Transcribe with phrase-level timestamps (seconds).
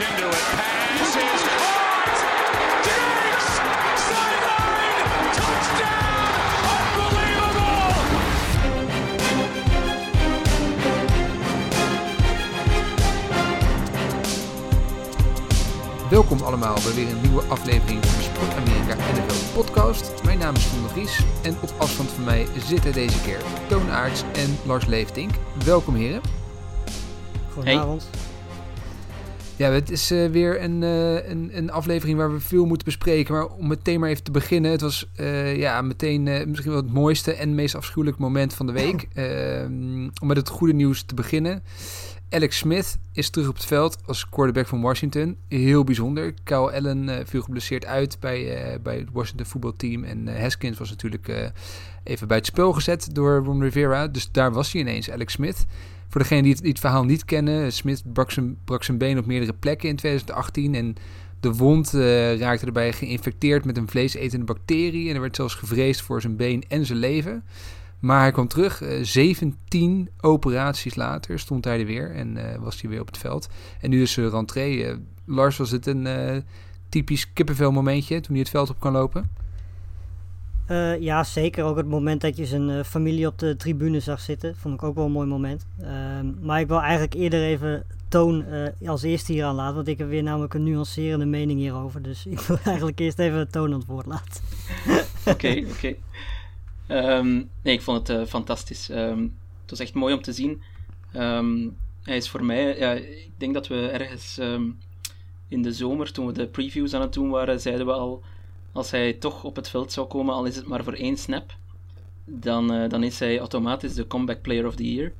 [0.00, 0.44] into it.
[0.56, 2.18] Pass is caught.
[2.86, 3.46] Diggs!
[4.08, 5.08] Sideline!
[5.36, 6.32] Touchdown!
[7.04, 7.94] Unbelievable!
[16.10, 20.22] Welkom allemaal bij weer een nieuwe aflevering van de Sport Amerika NFL podcast.
[20.24, 23.90] Mijn naam is Tom de Vries en op afstand van mij zitten deze keer Toon
[23.90, 25.30] Aerts en Lars Leeftink.
[25.64, 26.20] Welkom heren.
[27.52, 28.08] Goedenavond.
[29.60, 33.34] Ja, het is eh, weer een, eh, een, een aflevering waar we veel moeten bespreken.
[33.34, 34.70] Maar om meteen maar even te beginnen.
[34.70, 38.72] Het was eh, ja, meteen misschien wel het mooiste en meest afschuwelijke moment van de
[38.72, 39.08] week.
[39.14, 41.62] Ehm, om met het goede nieuws te beginnen.
[42.32, 45.36] Alex Smith is terug op het veld als quarterback van Washington.
[45.48, 46.34] Heel bijzonder.
[46.44, 50.04] Kyle Allen eh, viel geblesseerd uit bij, eh, bij het Washington voetbalteam.
[50.04, 51.52] En eh, Haskins was natuurlijk
[52.04, 54.08] even bij het spel gezet door Ron Rivera.
[54.08, 55.66] Dus daar was hij ineens, Alex Smith.
[56.08, 58.02] Voor degenen die die het verhaal niet kennen, Smith
[58.64, 60.74] brak zijn, been op meerdere plekken in 2018.
[60.74, 60.94] En
[61.40, 61.90] de wond
[62.38, 65.08] raakte erbij geïnfecteerd met een vleesetende bacterie.
[65.08, 67.44] En er werd zelfs gevreesd voor zijn been en zijn leven.
[68.00, 68.82] Maar hij kwam terug.
[68.82, 73.18] eh, 17 operaties later stond hij er weer en eh, was hij weer op het
[73.18, 73.48] veld.
[73.80, 74.84] En nu is zijn rentree.
[74.84, 76.36] Eh, Lars, was het een eh,
[76.88, 79.30] typisch kippenvel momentje toen hij het veld op kan lopen?
[80.66, 81.64] Eh, ja, zeker.
[81.64, 84.56] Ook het moment dat je zijn eh, familie op de tribune zag zitten.
[84.56, 85.66] Vond ik ook wel een mooi moment.
[85.80, 89.74] Ehm, maar ik wil eigenlijk eerder even Toon eh, als eerste hier aan laten.
[89.74, 92.02] Want ik heb weer namelijk een nuancerende mening hierover.
[92.02, 94.42] Dus ik wil eigenlijk eerst even Toon aan het woord laten.
[95.26, 95.94] Oké, oké.
[96.90, 98.88] Ehm, nee, ik vond het eh, fantastisch.
[98.88, 99.22] Ehm,
[99.60, 100.62] het was echt mooi om te zien.
[101.12, 101.68] Ehm,
[102.02, 104.38] hij is voor mij, ja, ik denk dat we ergens
[105.50, 108.22] in de zomer, toen we de previews aan het doen waren, zeiden we al,
[108.72, 111.54] als hij toch op het veld zou komen, al is het maar voor één snap,
[112.24, 115.12] dan, eh, dan is hij automatisch de comeback player of the year.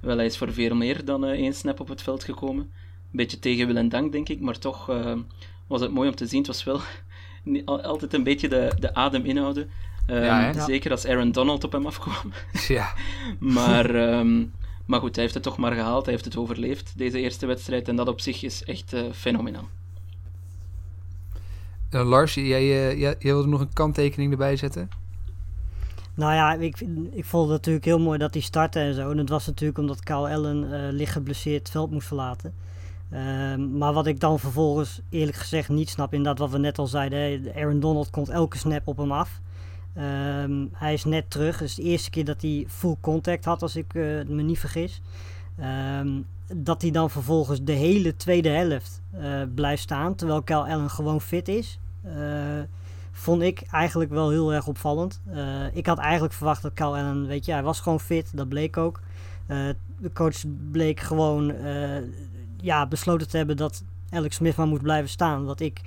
[0.00, 2.62] Wel, hij is voor veel meer dan eh, één snap op het veld gekomen.
[2.62, 4.86] Een beetje tegen wil en dank, denk ik, maar toch
[5.66, 6.38] was het mooi om te zien.
[6.38, 6.80] Het was wel
[7.82, 9.70] altijd een beetje de, de adem inhouden.
[10.06, 10.64] Ehm, Ja.
[10.64, 12.32] Zeker als Aaron Donald op hem afkwam.
[12.68, 12.92] ja.
[13.38, 14.44] maar, ehm,
[14.84, 16.04] maar goed, hij heeft het toch maar gehaald.
[16.04, 17.88] Hij heeft het overleefd, deze eerste wedstrijd.
[17.88, 19.68] En dat op zich is echt eh, fenomenaal.
[21.90, 24.88] Eh, Lars, jij, eh, jij, jij wilde nog een kanttekening erbij zetten?
[26.14, 29.10] Nou ja, ik, vind- ik vond het natuurlijk heel mooi dat hij startte en zo.
[29.10, 32.54] En het was natuurlijk omdat Kyle Allen eh licht geblesseerd het veld moest verlaten.
[33.10, 36.86] Ehm, maar wat ik dan vervolgens eerlijk gezegd niet snap, inderdaad wat we net al
[36.86, 37.18] zeiden.
[37.18, 39.40] hè, Aaron Donald komt elke snap op hem af.
[39.96, 41.60] Ehm, hij is net terug.
[41.60, 45.00] Is de eerste keer dat hij full contact had, als ik eh, me niet vergis.
[45.58, 46.20] Ehm,
[46.54, 51.20] dat hij dan vervolgens de hele tweede helft eh, blijft staan, terwijl Kyle Allen gewoon
[51.20, 51.78] fit is.
[52.02, 52.12] Eh,
[53.12, 55.20] vond ik eigenlijk wel heel erg opvallend.
[55.72, 58.76] Ik had eigenlijk verwacht dat Kyle Allen, weet je, hij was gewoon fit, dat bleek
[58.76, 59.00] ook.
[59.98, 61.54] De coach bleek gewoon
[62.60, 65.44] ja, besloten te hebben dat Alex Smith maar moet blijven staan.
[65.44, 65.80] Wat ik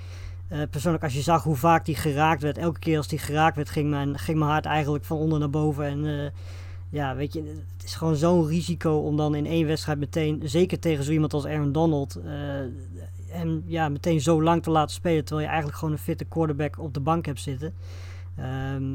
[0.49, 3.55] eh, persoonlijk, als je zag hoe vaak die geraakt werd, elke keer als die geraakt
[3.55, 5.85] werd, ging mijn, ging mijn hart eigenlijk van onder naar boven.
[5.85, 6.31] En eh,
[6.89, 10.79] ja, weet je, het is gewoon zo'n risico om dan in één wedstrijd meteen, zeker
[10.79, 12.31] tegen zo iemand als Aaron Donald, eh,
[13.27, 16.79] hem ja, meteen zo lang te laten spelen, terwijl je eigenlijk gewoon een fitte quarterback
[16.79, 17.73] op de bank hebt zitten.
[18.35, 18.93] Ehm,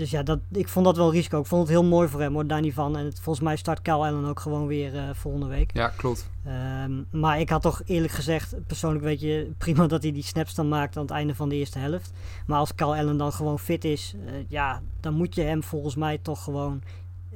[0.00, 1.40] dus ja, dat, ik vond dat wel risico.
[1.40, 2.96] Ik vond het heel mooi voor hem, hoor, daar niet van.
[2.96, 5.70] En het, volgens mij start Kyle Allen ook gewoon weer eh, volgende week.
[5.74, 6.30] Ja, klopt.
[6.44, 10.54] Ehm, maar ik had toch eerlijk gezegd, persoonlijk weet je, prima dat hij die snaps
[10.54, 12.12] dan maakt aan het einde van de eerste helft.
[12.46, 15.94] Maar als Kyle Allen dan gewoon fit is, eh, ja, dan moet je hem volgens
[15.94, 16.82] mij toch gewoon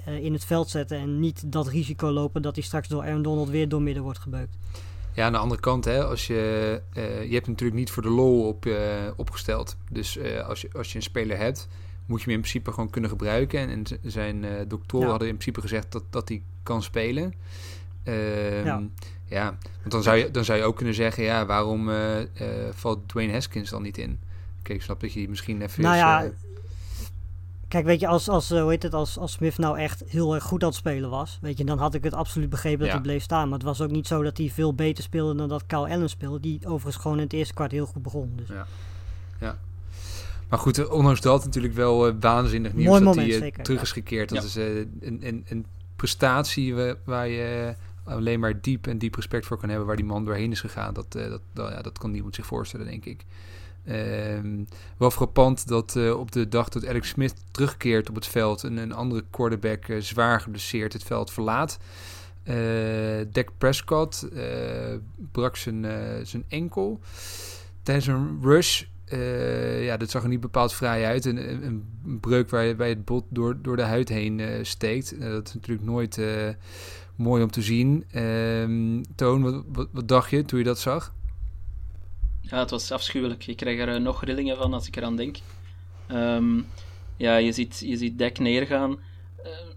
[0.05, 0.99] eh, in het veld zetten.
[0.99, 4.19] En niet dat risico lopen dat hij straks door Aaron Donald weer door midden wordt
[4.19, 4.57] gebeukt.
[5.13, 6.81] Ja, aan de andere kant, hè, als je,
[7.29, 8.67] je hebt natuurlijk niet voor de lol op,
[9.17, 9.77] opgesteld.
[9.91, 11.69] Dus als, je, als je een speler hebt,
[12.07, 13.69] moet je hem in principe gewoon kunnen gebruiken.
[13.69, 15.11] En, zijn eh doktoren Ja.
[15.11, 17.35] hadden in principe gezegd dat, dat hij kan spelen.
[18.03, 18.83] Ehm, Ja.
[19.27, 19.57] ja.
[19.81, 22.27] want dan zou, je, dan zou je ook kunnen zeggen, ja, waarom eh, eh,
[22.75, 24.19] valt Dwayne Haskins dan niet in?
[24.63, 25.83] Kijk, ik snap dat je die misschien even...
[25.83, 26.31] Nou ja,
[27.69, 30.45] Kijk, weet je, als, als, hoe heet het, als, als Smith nou echt heel erg
[30.45, 32.93] goed aan het spelen was, weet je, dan had ik het absoluut begrepen dat Ja.
[32.95, 33.49] hij bleef staan.
[33.49, 36.09] Maar het was ook niet zo dat hij veel beter speelde dan dat Kyle Allen
[36.09, 38.33] speelde, die overigens gewoon in het eerste kwart heel goed begon.
[38.37, 38.49] Dus.
[40.49, 43.43] Maar goed, eh, ondanks dat natuurlijk wel eh, waanzinnig nieuws Mooi dat moment, hij eh,
[43.45, 44.29] zeker, terug is gekeerd.
[44.29, 44.45] Dat Ja.
[44.45, 47.75] is eh, een, een, een prestatie wa- waar je
[48.05, 49.87] alleen maar diep en diep respect voor kan hebben.
[49.87, 50.95] Waar die man doorheen is gegaan.
[50.95, 53.25] Dat, eh, dat, dat, ja, dat kan niemand zich voorstellen, denk ik.
[53.85, 54.65] Ehm,
[54.97, 58.63] wel frappant dat eh, op de dag dat Alex Smith terugkeert op het veld...
[58.63, 61.79] een, een andere quarterback zwaar geblesseerd het veld verlaat...
[62.43, 62.55] Eh
[63.33, 64.43] Dak Prescott eh,
[65.33, 65.93] brak zijn, eh,
[66.23, 67.01] zijn enkel
[67.83, 68.83] tijdens een rush.
[69.05, 71.25] Eh, ja, dat zag er niet bepaald vrij uit.
[71.25, 71.85] Een, een,
[72.21, 75.19] breuk waar bij het bot door, door de huid heen eh, steekt.
[75.19, 76.21] Eh, dat is natuurlijk nooit
[77.17, 78.05] mooi om te zien.
[78.11, 81.15] Ehm, Toon, wat, wat, wat dacht je toen je dat zag?
[82.41, 83.47] ja, het was afschuwelijk.
[83.47, 85.37] Ik krijg er nog rillingen van als ik eraan denk.
[86.07, 86.61] Ehm,
[87.17, 88.99] ja, je ziet, je ziet Dek neergaan.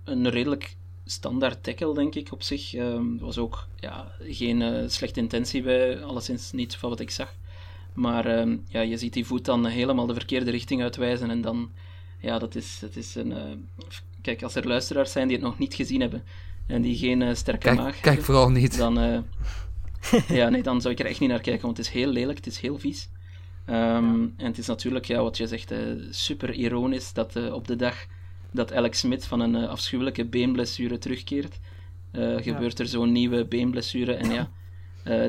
[0.03, 0.75] Een redelijk
[1.05, 2.73] standaard tackle, denk ik, op zich.
[2.73, 7.33] Er was ook ja, geen uh, slechte intentie bij, alleszins niet van wat ik zag.
[7.97, 11.29] Maar ehm, ja, je ziet die voet dan helemaal de verkeerde richting uitwijzen.
[11.29, 11.71] En dan,
[12.19, 13.33] ja, dat is, dat is een.
[14.21, 16.23] kijk, als er luisteraars zijn die het nog niet gezien hebben
[16.67, 18.77] en die geen sterke kijk, maag Kijk vooral niet.
[18.77, 19.23] Dan,
[20.27, 22.37] ja, nee, dan zou ik er echt niet naar kijken, want het is heel lelijk,
[22.37, 23.09] het is heel vies.
[23.65, 25.79] Ehm, en het is natuurlijk, ja, wat je zegt, uh,
[26.09, 28.05] super ironisch dat uh, op de dag
[28.51, 31.59] dat Alex Smith van een uh, afschuwelijke beenblessure terugkeert,
[32.37, 34.13] gebeurt er zo'n nieuwe beenblessure.
[34.13, 34.49] En ja,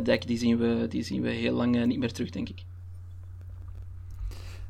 [0.03, 2.63] Dek, die zien, we, die zien we heel lang niet meer terug, denk ik.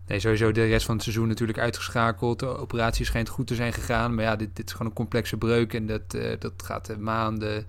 [0.07, 2.39] Nee, sowieso de rest van het seizoen natuurlijk uitgeschakeld.
[2.39, 4.15] De operatie schijnt goed te zijn gegaan.
[4.15, 5.75] Maar ja, dit, dit is gewoon een complexe breuk.
[5.75, 7.67] En dat, dat gaat maanden,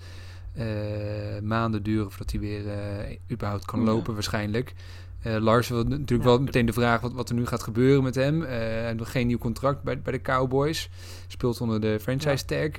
[1.43, 2.61] maanden duren voordat hij weer
[3.31, 4.73] überhaupt kan lopen, waarschijnlijk.
[5.23, 8.41] Lars wil natuurlijk wel meteen de vraag wat, wat er nu gaat gebeuren met hem.
[8.41, 10.89] Hij heeft nog geen nieuw contract bij, bij de Cowboys.
[11.27, 12.69] Speelt onder de franchise tag.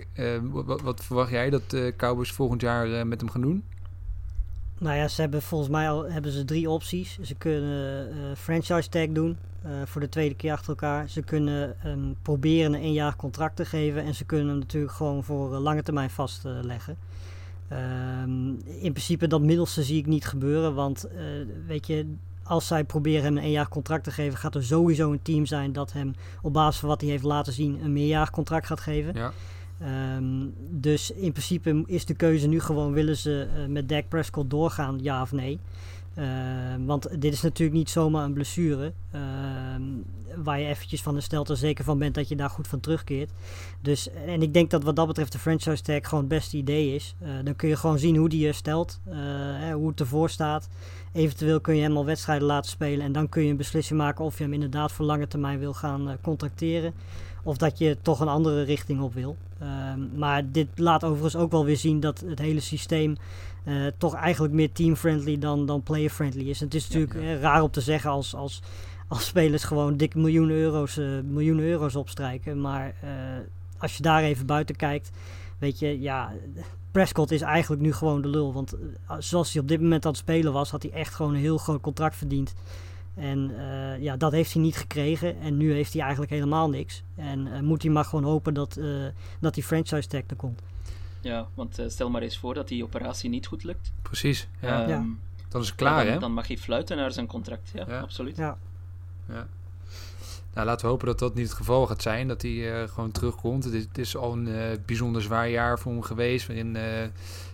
[0.43, 3.65] Wat, wat, verwacht jij dat de Cowboys volgend jaar met hem gaan doen?
[4.81, 7.19] Nou ja, ze hebben volgens mij al hebben ze drie opties.
[7.23, 9.37] Ze kunnen franchise tag doen
[9.85, 11.09] voor de tweede keer achter elkaar.
[11.09, 14.05] Ze kunnen um, proberen een één contract te geven.
[14.05, 16.97] En ze kunnen hem natuurlijk gewoon voor lange termijn vastleggen.
[17.73, 21.09] Um, in principe dat middelste zie ik niet gebeuren, want
[21.67, 25.23] weet je, als zij proberen hem een jaar contract te geven, gaat er sowieso een
[25.23, 28.67] team zijn dat hem op basis van wat hij heeft laten zien een meerjarig contract
[28.67, 29.15] gaat geven.
[29.15, 29.33] Ja.
[30.17, 34.51] Um, dus in principe is de keuze nu gewoon: willen ze uh, met Dak Prescott
[34.51, 35.59] doorgaan, ja of nee?
[36.19, 36.27] Uh,
[36.87, 38.93] want dit is natuurlijk niet zomaar een blessure.
[39.15, 39.21] Uh,
[40.37, 43.31] waar je eventjes van herstelt en zeker van bent dat je daar goed van terugkeert.
[43.81, 46.95] Dus, en ik denk dat wat dat betreft de franchise tag gewoon het beste idee
[46.95, 47.15] is.
[47.23, 49.01] Uh, dan kun je gewoon zien hoe die herstelt,
[49.75, 50.69] hoe het ervoor staat.
[51.13, 54.25] Eventueel kun je hem al wedstrijden laten spelen en dan kun je een beslissing maken
[54.25, 56.93] of je hem inderdaad voor lange termijn wil gaan contracteren.
[57.43, 59.37] Of dat je toch een andere richting op wil.
[59.63, 63.17] Um, maar dit laat overigens ook wel weer zien dat het hele systeem
[63.65, 66.61] uh, toch eigenlijk meer team-friendly dan, dan player-friendly is.
[66.61, 67.39] En het is natuurlijk ja, ja.
[67.39, 68.63] raar om te zeggen als, als,
[69.09, 72.61] als spelers gewoon dik miljoenen euro's, uh, miljoenen euro's opstrijken.
[72.61, 72.95] Maar
[73.79, 75.11] als je daar even buiten kijkt,
[75.59, 76.33] weet je, ja,
[76.91, 78.53] Prescott is eigenlijk nu gewoon de lul.
[78.53, 78.75] Want
[79.19, 81.59] zoals hij op dit moment aan het spelen was, had hij echt gewoon een heel
[81.59, 82.55] groot contract verdiend.
[83.15, 85.41] En uh, ja, dat heeft hij niet gekregen.
[85.41, 87.03] En nu heeft hij eigenlijk helemaal niks.
[87.17, 88.81] En uh, moet hij maar gewoon hopen dat,
[89.41, 90.61] dat die franchise tag er komt.
[91.21, 93.93] Ja, want stel maar eens voor dat die operatie niet goed lukt.
[94.03, 94.83] Precies, ja.
[94.83, 95.05] Um, ja.
[95.49, 96.19] Dan is het klaar, dan, hè?
[96.19, 98.01] Dan mag hij fluiten naar zijn contract, ja, ja.
[98.01, 98.37] absoluut.
[98.37, 98.59] Ja.
[100.55, 102.29] Nou, laten we hopen dat dat niet het geval gaat zijn.
[102.29, 103.65] Dat hij uh, gewoon terugkomt.
[103.65, 106.47] Het is, het is al een uh, bijzonder zwaar jaar voor hem geweest.
[106.47, 106.83] Waarin uh,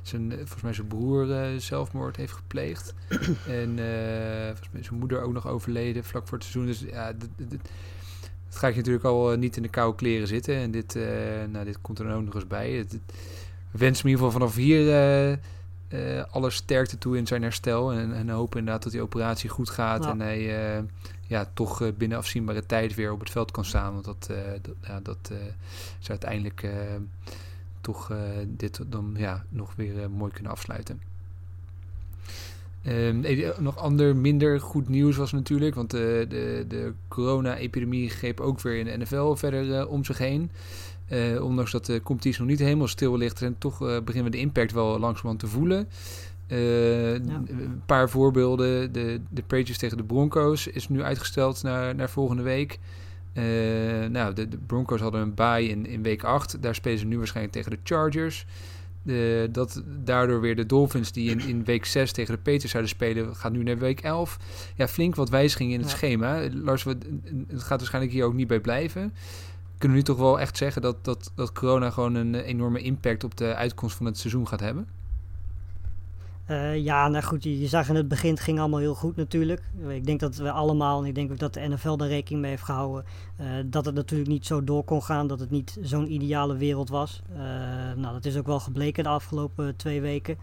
[0.03, 1.27] zijn, volgens mij zijn broer
[1.61, 2.95] zelfmoord heeft gepleegd.
[3.61, 3.79] en
[4.47, 6.67] volgens mij zijn moeder ook nog overleden vlak voor het seizoen.
[6.67, 7.13] Dus ja,
[8.47, 10.55] het gaat je natuurlijk al niet in de koude kleren zitten.
[10.55, 10.99] En dit,
[11.51, 12.71] nou, dit komt er ook nog eens bij.
[12.71, 12.93] Het,
[13.71, 15.39] we wensen in ieder geval vanaf hier
[16.31, 17.93] alle sterkte toe in zijn herstel.
[17.93, 20.05] En, en hopen inderdaad dat die operatie goed gaat.
[20.05, 20.11] Ja.
[20.11, 20.85] En hij
[21.27, 23.93] ja, toch uh, binnen afzienbare tijd weer op het veld kan staan.
[23.93, 25.39] Want dat, uh, dat, ja, dat uh,
[25.99, 26.67] zou uiteindelijk
[27.81, 28.13] toch
[28.47, 31.01] dit dan ja, nog weer mooi kunnen afsluiten.
[32.87, 33.25] Um,
[33.59, 38.77] nog ander minder goed nieuws was natuurlijk, want de, de, de corona-epidemie greep ook weer
[38.79, 40.51] in de NFL verder om zich heen.
[41.41, 44.73] ondanks dat de competitie nog niet helemaal stil ligt, en toch beginnen we de impact
[44.73, 45.89] wel langzamerhand te voelen.
[46.49, 47.43] Uh, ja.
[47.49, 48.93] Een paar voorbeelden.
[48.93, 52.79] De, de Patriots tegen de Broncos is nu uitgesteld naar, naar volgende week.
[53.35, 56.63] Uh, nou, de, de, Broncos hadden een bye in, in week 8.
[56.63, 58.47] Daar spelen ze nu waarschijnlijk tegen de Chargers.
[59.03, 62.93] De, dat daardoor weer de Dolphins die in, in week 6 tegen de Patriots zouden
[62.93, 64.39] spelen, gaat nu naar week 11.
[64.75, 65.97] Ja, flink wat wijzigingen in het ja.
[65.97, 66.49] schema.
[66.53, 69.15] Lars, het gaat waarschijnlijk hier ook niet bij blijven.
[69.79, 73.25] Kunnen we nu toch wel echt zeggen dat, dat, dat corona gewoon een enorme impact
[73.25, 74.89] op de uitkomst van het seizoen gaat hebben?
[76.51, 79.63] Uh, ja, nou goed, je, zag in het begin, het ging allemaal heel goed natuurlijk.
[79.89, 82.51] Ik denk dat we allemaal, en ik denk ook dat de NFL daar rekening mee
[82.51, 83.05] heeft gehouden,
[83.41, 86.89] uh, dat het natuurlijk niet zo door kon gaan, dat het niet zo'n ideale wereld
[86.89, 87.23] was.
[87.33, 87.39] Uh,
[87.97, 90.39] nou, dat is ook wel gebleken de afgelopen twee weken.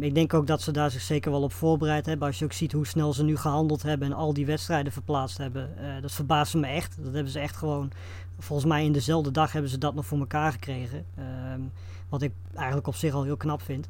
[0.00, 2.26] ik denk ook dat ze daar zich zeker wel op voorbereid hebben.
[2.26, 5.38] Als je ook ziet hoe snel ze nu gehandeld hebben en al die wedstrijden verplaatst
[5.38, 5.70] hebben,
[6.00, 6.96] dat verbaast me echt.
[7.02, 7.90] Dat hebben ze echt gewoon,
[8.38, 11.04] volgens mij in dezelfde dag hebben ze dat nog voor elkaar gekregen.
[11.14, 11.60] Ehm,
[12.08, 13.88] wat ik eigenlijk op zich al heel knap vind.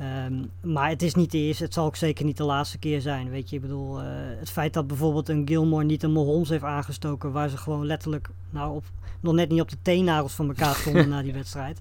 [0.00, 3.00] Um, maar het is niet de eerste, het zal ook zeker niet de laatste keer
[3.00, 3.30] zijn.
[3.30, 4.06] Weet je, ik bedoel, uh,
[4.38, 8.28] het feit dat bijvoorbeeld een Gilmore niet een Mahomes heeft aangestoken, waar ze gewoon letterlijk
[8.50, 8.84] nou op,
[9.20, 11.80] nog net niet op de teennagels van elkaar stonden na die wedstrijd.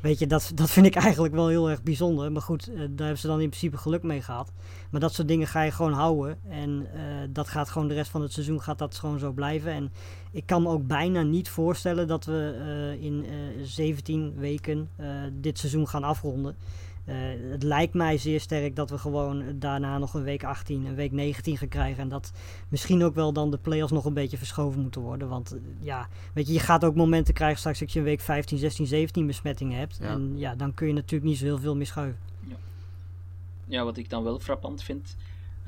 [0.00, 2.32] Weet je, dat, dat vind ik eigenlijk wel heel erg bijzonder.
[2.32, 4.52] Maar goed, uh, daar hebben ze dan in principe geluk mee gehad.
[4.90, 6.38] Maar dat soort dingen ga je gewoon houden.
[6.48, 9.72] En uh, dat gaat gewoon de rest van het seizoen gaat dat gewoon zo blijven.
[9.72, 9.92] En
[10.30, 13.26] ik kan me ook bijna niet voorstellen dat we in
[13.62, 14.88] 17 weken
[15.32, 16.56] dit seizoen gaan afronden.
[17.06, 17.14] Uh,
[17.50, 21.12] het lijkt mij zeer sterk dat we gewoon daarna nog een week 18, een week
[21.12, 22.02] 19 gaan krijgen.
[22.02, 22.32] En dat
[22.68, 25.28] misschien ook wel dan de play-offs nog een beetje verschoven moeten worden.
[25.28, 28.20] Want uh, ja, weet je, je gaat ook momenten krijgen straks dat je een week
[28.20, 29.98] 15, 16, 17 besmettingen hebt.
[30.00, 30.08] Ja.
[30.08, 32.20] En ja, dan kun je natuurlijk niet zo heel veel meer schuiven.
[32.48, 32.56] Ja,
[33.64, 35.16] ja wat ik dan wel frappant vind,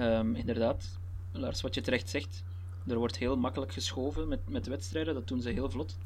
[0.00, 0.98] um, inderdaad,
[1.32, 2.42] Lars, wat je terecht zegt.
[2.86, 5.98] Er wordt heel makkelijk geschoven met, met wedstrijden, dat doen ze heel vlot.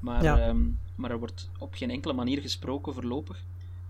[0.00, 0.48] Maar, ja.
[0.48, 3.44] um, maar er wordt op geen enkele manier gesproken voorlopig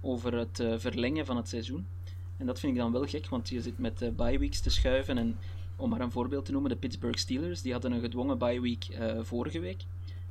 [0.07, 1.87] over het uh, verlengen van het seizoen.
[2.37, 4.71] En dat vind ik dan wel gek, want je zit met uh, bye weeks te
[4.71, 5.19] schuiven.
[5.19, 5.39] En
[5.77, 8.89] om maar een voorbeeld te noemen, de Pittsburgh Steelers, die hadden een gedwongen bye week
[8.91, 9.85] uh, vorige week.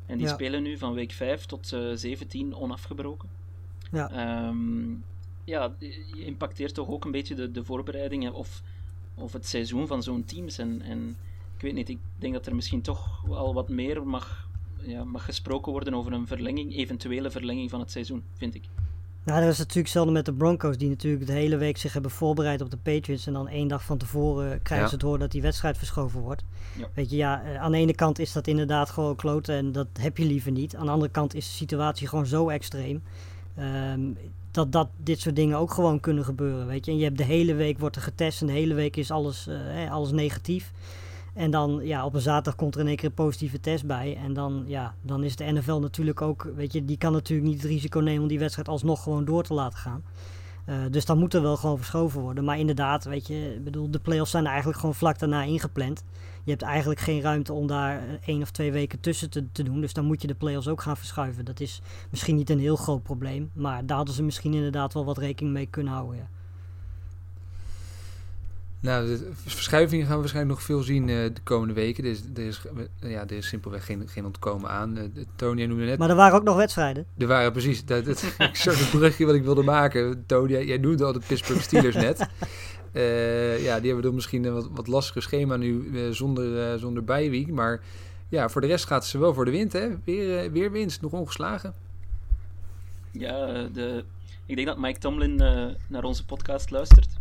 [0.06, 0.34] En die ja.
[0.34, 3.30] spelen nu van week 5 tot 17 onafgebroken.
[3.92, 4.48] Ja.
[4.48, 5.04] Um,
[5.44, 8.62] ja, je impacteert toch ook een beetje de, de voorbereidingen of,
[9.16, 10.58] of het seizoen van zo'n teams.
[10.58, 11.18] En, en
[11.56, 14.50] ik weet niet, ik denk dat er misschien toch al wat meer mag,
[14.82, 18.64] ja, mag gesproken worden over een verlenging, eventuele verlenging van het seizoen, vind ik.
[19.26, 22.12] Nou, dat is natuurlijk hetzelfde met de Broncos, die natuurlijk de hele week zich hebben
[22.12, 23.28] voorbereid op de Patriots.
[23.28, 26.44] En dan één dag van tevoren krijgen ze het horen dat die wedstrijd verschoven wordt.
[26.78, 26.88] Ja.
[26.94, 30.18] Weet je, ja, aan de ene kant is dat inderdaad gewoon kloten en dat heb
[30.18, 30.76] je liever niet.
[30.76, 33.04] Aan de andere kant is de situatie gewoon zo extreem.
[33.60, 34.18] Um,
[34.52, 36.92] dat, dat dit soort dingen ook gewoon kunnen gebeuren, weet je.
[36.92, 39.48] En je hebt de hele week wordt er getest en de hele week is alles,
[39.48, 40.72] uh, alles negatief.
[41.36, 44.18] En dan ja, op een zaterdag komt er in één keer een positieve test bij.
[44.24, 47.62] En dan, ja, dan is de NFL natuurlijk ook, weet je, die kan natuurlijk niet
[47.62, 50.04] het risico nemen om die wedstrijd alsnog gewoon door te laten gaan.
[50.70, 52.44] Uh, dus dan moet er wel gewoon verschoven worden.
[52.44, 56.04] Maar inderdaad, weet je, bedoel, de playoffs zijn eigenlijk gewoon vlak daarna ingepland.
[56.44, 59.82] Je hebt eigenlijk geen ruimte om daar één of twee weken tussen te, te doen.
[59.82, 61.46] Dus dan moet je de playoffs ook gaan verschuiven.
[61.46, 63.52] Dat is misschien niet een heel groot probleem.
[63.54, 66.16] Maar daar hadden ze misschien inderdaad wel wat rekening mee kunnen houden.
[66.16, 66.28] Ja.
[68.86, 72.04] Nou, de verschuivingen gaan we waarschijnlijk nog veel zien uh, de komende weken.
[72.04, 72.62] Er is, er is,
[73.00, 74.98] ja, er is simpelweg geen, geen ontkomen aan.
[74.98, 75.04] Uh,
[75.36, 75.98] Tony noemde net...
[75.98, 77.06] Maar er waren ook nog wedstrijden.
[77.18, 77.86] Er waren precies.
[77.86, 80.24] Dat, dat, ik zag het brugje wat ik wilde maken.
[80.26, 82.28] Tony, jij, noemde al de Pittsburgh Steelers net.
[82.94, 87.48] Uh, ja, die hebben dan misschien een wat, wat lastiger schema nu zonder, zonder bijweek.
[87.52, 87.82] Maar
[88.30, 89.74] ja, voor de rest gaat ze wel voor de wind.
[89.74, 89.88] Hè?
[90.04, 91.74] Weer, weer winst, nog ongeslagen.
[93.12, 94.04] Ja, de,
[94.46, 95.36] ik denk dat Mike Tomlin
[95.88, 97.15] naar onze podcast luistert.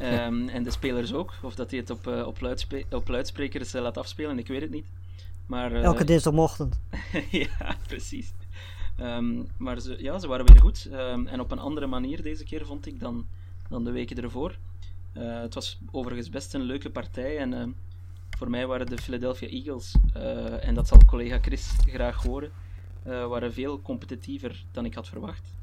[0.00, 1.32] Um, en de spelers ook.
[1.42, 4.60] Of dat hij het op, uh, op, luidspre op luidsprekers uh, laat afspelen, ik weet
[4.60, 4.86] het niet.
[5.46, 6.80] Maar, uh, Elke dinsdagochtend.
[7.30, 8.32] ja, precies.
[9.00, 10.88] Um, maar ze, ja, ze waren weer goed.
[10.92, 13.26] Um, en op een andere manier deze keer, vond ik, dan,
[13.68, 14.56] dan de weken ervoor.
[15.12, 17.38] het was overigens best een leuke partij.
[17.38, 17.74] En
[18.38, 19.94] voor mij waren de Philadelphia Eagles,
[20.60, 22.50] en dat zal collega Chris graag horen,
[23.02, 25.54] waren veel competitiever dan ik had verwacht.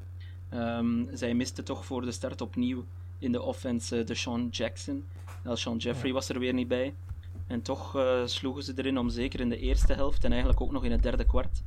[1.13, 2.85] zij misten toch voor de start opnieuw
[3.19, 5.05] in de offense de Sean Jackson.
[5.53, 6.13] Sean Jeffrey ja.
[6.13, 6.93] was er weer niet bij.
[7.47, 10.71] En toch uh, sloegen ze erin om zeker in de eerste helft en eigenlijk ook
[10.71, 11.61] nog in het derde kwart.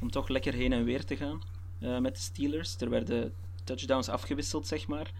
[0.00, 1.42] Om toch lekker heen en weer te gaan
[1.80, 2.76] uh, met de Steelers.
[2.80, 3.32] Er werden
[3.64, 5.12] touchdowns afgewisseld, zeg maar.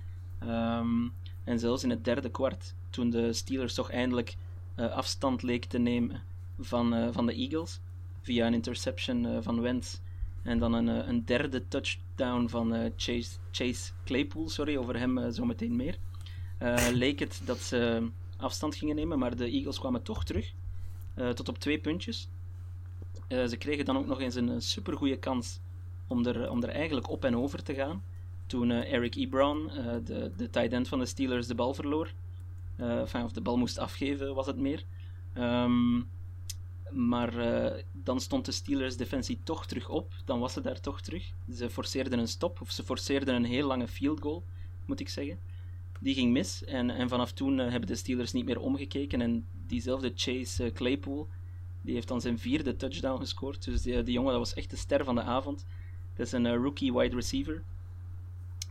[0.43, 1.13] Um,
[1.45, 4.37] en zelfs in het derde kwart, toen de Steelers toch eindelijk
[4.77, 6.23] uh, afstand leken te nemen
[6.61, 7.81] van, van de Eagles.
[8.21, 9.99] Via een interception van Wentz.
[10.43, 11.69] En dan een, een derde
[12.15, 15.99] touchdown van uh, Chase, Chase Claypool, sorry, over hem uh, zo meteen meer.
[16.63, 20.53] Uh, leek het dat ze afstand gingen nemen, maar de Eagles kwamen toch terug.
[21.35, 22.29] tot op twee puntjes.
[23.29, 25.61] ze kregen dan ook nog eens een supergoeie kans
[26.07, 28.03] om er, om er eigenlijk op en over te gaan.
[28.47, 29.71] Toen Eric Ebron,
[30.05, 32.13] de, de tight end van de Steelers, de bal verloor.
[32.77, 34.85] enfin, of de bal moest afgeven, was het meer.
[35.35, 36.09] Um,
[36.95, 40.15] maar uh, dan stond de Steelers defensie toch terug op.
[40.25, 41.33] Dan was ze daar toch terug.
[41.55, 44.45] Ze forceerden een stop, of ze forceerden een heel lange field goal,
[44.87, 45.39] moet ik zeggen.
[46.01, 49.21] Die ging mis en, en vanaf toen uh, hebben de Steelers niet meer omgekeken.
[49.21, 51.29] En diezelfde Chase uh, Claypool,
[51.81, 53.65] die heeft dan zijn vierde touchdown gescoord.
[53.65, 55.67] Dus die, die jongen, dat was echt de ster van de avond.
[56.17, 57.63] Dat is een rookie wide receiver.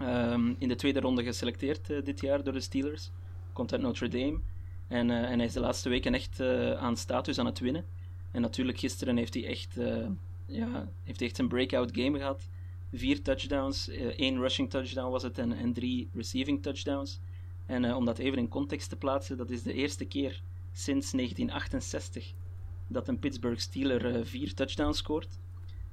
[0.02, 3.12] Um, in de tweede ronde geselecteerd dit jaar door de Steelers.
[3.54, 4.40] Komt uit Notre Dame.
[4.88, 6.40] En, en hij is de laatste weken echt
[6.78, 7.86] aan status aan het winnen.
[8.34, 10.08] En natuurlijk, gisteren heeft hij echt, uh,
[10.46, 12.50] ja, heeft echt een breakout game gehad.
[12.94, 17.20] Vier touchdowns, uh, één rushing touchdown was het en, en drie receiving touchdowns.
[17.66, 21.12] En uh, om dat even in context te plaatsen, dat is de eerste keer sinds
[21.12, 22.34] 1968
[22.88, 25.40] dat een Pittsburgh Steeler vier touchdowns scoort.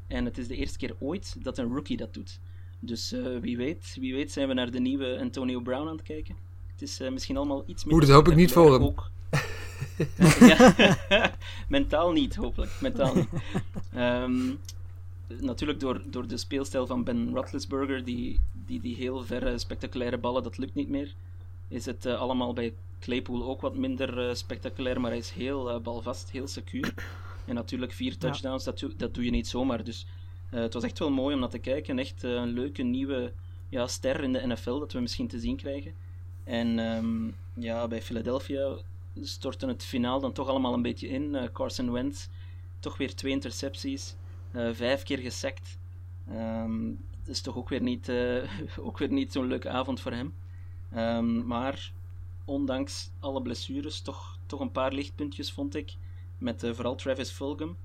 [0.06, 2.40] En het is de eerste keer ooit dat een rookie dat doet.
[2.78, 6.36] Dus wie, weet, wie weet zijn we naar de nieuwe Antonio Brown aan het kijken.
[6.72, 7.94] Het is misschien allemaal iets meer...
[7.94, 8.82] Oeh, dat hoop ik niet voor hem.
[8.82, 9.10] Ook,
[11.68, 12.70] mentaal niet, hopelijk.
[12.80, 13.28] Mentaal niet.
[13.96, 14.58] Um,
[15.40, 20.42] natuurlijk door, door de speelstijl van Ben Roethlisberger, die, die, die heel verre spectaculaire ballen,
[20.42, 21.14] dat lukt niet meer.
[21.68, 25.70] Is het uh, allemaal bij Claypool ook wat minder uh, spectaculair, maar hij is heel
[25.70, 26.94] uh, balvast, heel secuur.
[27.46, 28.72] En natuurlijk vier touchdowns, ja.
[28.72, 29.84] dat, dat doe je niet zomaar.
[29.84, 30.06] Dus
[30.50, 31.98] het was echt wel mooi om naar te kijken.
[31.98, 33.32] Echt een leuke nieuwe
[33.68, 35.94] ja, ster in de NFL dat we misschien te zien krijgen.
[36.44, 38.76] En um, ja, bij Philadelphia
[39.20, 41.50] stortte het finaal dan toch allemaal een beetje in.
[41.52, 42.26] Carson Wentz,
[42.78, 44.16] toch weer twee intercepties.
[44.52, 45.78] Uh, vijf keer gesekt.
[46.30, 48.42] Um, dat is toch ook weer niet, uh,
[48.86, 50.34] ook weer niet zo'n leuke avond voor hem.
[50.96, 51.92] Um, maar
[52.44, 55.94] ondanks alle blessures, toch, toch een paar lichtpuntjes vond ik.
[56.38, 57.76] Met uh, vooral Travis Fulgham.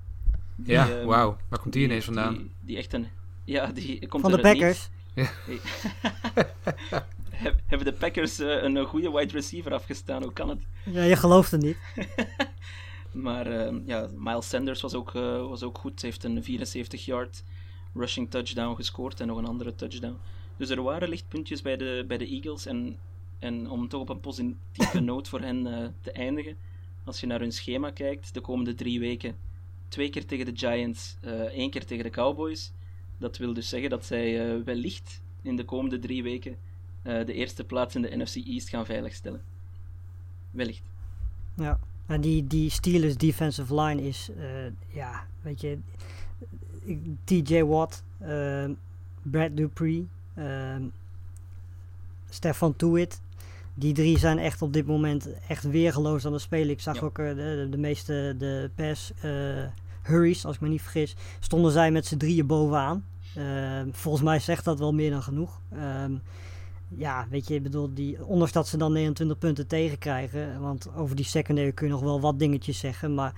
[0.54, 1.36] Die, ja, um, wauw.
[1.48, 2.34] Waar komt die, die ineens vandaan?
[2.34, 3.08] Die, die, echt een...
[3.44, 4.88] Ja, die komt Van de Packers.
[5.14, 5.30] Ja.
[7.66, 10.22] Hebben de Packers een goede wide receiver afgestaan?
[10.22, 10.66] Hoe kan het?
[10.84, 11.76] Ja, je gelooft het niet.
[13.16, 16.00] Maar uh, ja, Miles Sanders was ook, uh, was ook goed.
[16.00, 17.44] Hij heeft een 74-yard
[17.94, 20.16] rushing touchdown gescoord en nog een andere touchdown.
[20.56, 22.66] Dus er waren lichtpuntjes bij de, bij de Eagles.
[22.66, 22.98] En,
[23.38, 26.56] en om toch op een positieve noot voor hen te eindigen.
[27.04, 29.36] Als je naar hun schema kijkt, de komende drie weken.
[29.88, 31.16] Twee keer tegen de Giants,
[31.50, 32.72] één keer tegen de Cowboys.
[33.18, 36.56] Dat wil dus zeggen dat zij wellicht in de komende drie weken
[37.06, 39.40] de eerste plaats in de NFC East gaan veiligstellen.
[40.50, 40.82] Wellicht.
[41.54, 44.44] Ja, en die, die Steelers defensive line is, uh,
[44.88, 45.78] ja, weet je,
[47.24, 48.64] TJ Watt, uh,
[49.22, 50.06] Brad Dupree,
[50.38, 50.76] uh,
[52.28, 53.20] Stefan Tuitt.
[53.74, 56.70] Die drie zijn echt op dit moment echt weergeloos aan het spelen.
[56.70, 57.00] Ik zag Ja.
[57.02, 59.30] ook eh, de, de, meeste de pass eh,
[60.02, 63.04] hurries, als ik me niet vergis, stonden zij met z'n drieën bovenaan.
[63.34, 65.60] Ehm, volgens mij zegt dat wel meer dan genoeg.
[65.72, 66.12] Ehm,
[66.88, 71.16] ja, weet je, ik bedoel, die, ondanks dat ze dan 29 punten tegenkrijgen, want over
[71.16, 73.34] die secondary kun je nog wel wat dingetjes zeggen, maar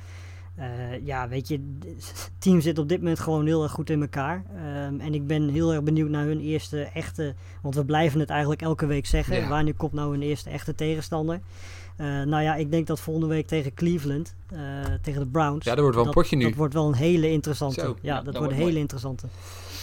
[0.54, 1.60] eh, ja, weet je,
[1.96, 4.44] het team zit op dit moment gewoon heel erg goed in elkaar.
[4.56, 8.30] Ehm, en ik ben heel erg benieuwd naar hun eerste echte, want we blijven het
[8.30, 9.48] eigenlijk elke week zeggen, Ja.
[9.48, 11.40] wanneer komt nou hun eerste echte tegenstander?
[11.96, 14.58] Eh, nou ja, ik denk dat volgende week tegen Cleveland, eh,
[15.02, 15.64] tegen de Browns.
[15.64, 16.44] Ja, dat wordt wel een potje nu.
[16.44, 17.80] Dat wordt wel een hele interessante.
[17.80, 17.96] Zo.
[18.00, 18.80] ja, dat, wordt wordt een hele mooi.
[18.80, 19.26] interessante.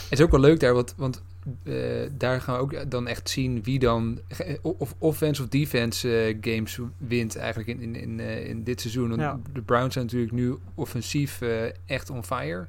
[0.09, 1.21] Het is ook wel leuk daar, want, want
[1.63, 1.73] eh,
[2.11, 6.37] daar gaan we ook dan echt zien wie dan ge- of offense of defense eh,
[6.41, 9.09] games wint eigenlijk in, in, in, eh, in dit seizoen.
[9.09, 9.39] Want Ja.
[9.53, 12.65] De Browns zijn natuurlijk nu offensief eh, echt on fire.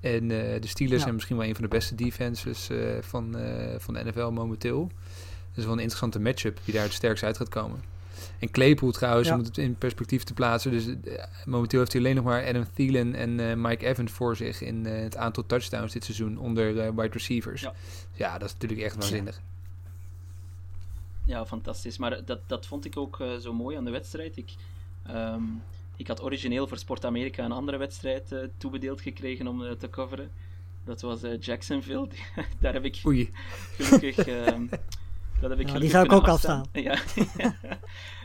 [0.00, 1.02] En eh, de Steelers Ja.
[1.02, 4.90] zijn misschien wel een van de beste defenses eh, van, eh, van de NFL momenteel.
[5.48, 7.80] Dat is wel een interessante matchup die daar het sterkst uit gaat komen.
[8.40, 9.34] En Claypool trouwens, Ja.
[9.34, 10.70] om het in perspectief te plaatsen.
[10.70, 14.36] Dus eh, momenteel heeft hij alleen nog maar Adam Thielen en eh, Mike Evans voor
[14.36, 17.60] zich in eh, het aantal touchdowns dit seizoen onder wide receivers.
[17.60, 17.72] Ja.
[18.12, 18.38] Ja.
[18.38, 19.40] dat is natuurlijk echt waanzinnig.
[21.24, 21.98] Ja, fantastisch.
[21.98, 24.36] Maar dat, dat vond ik ook eh, zo mooi aan de wedstrijd.
[24.36, 24.50] Ik,
[25.06, 25.42] ehm,
[25.96, 30.30] ik had origineel voor Sport Amerika een andere wedstrijd eh, toebedeeld gekregen om te coveren.
[30.84, 32.08] Dat was eh, Jacksonville.
[32.60, 33.30] Daar heb ik Oei,
[33.78, 34.18] gelukkig.
[34.26, 34.66] ehm,
[35.40, 36.64] dat heb ik Ja, gelukkig die zou ik ook afstaan.
[36.72, 36.98] Ja.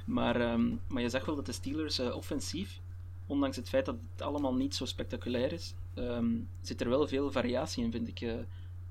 [0.06, 2.82] maar, ehm, maar je zag wel dat de Steelers eh, offensief,
[3.26, 7.32] ondanks het feit dat het allemaal niet zo spectaculair is, ehm, zit er wel veel
[7.32, 8.22] variatie in, vind ik.
[8.22, 8.36] Eh,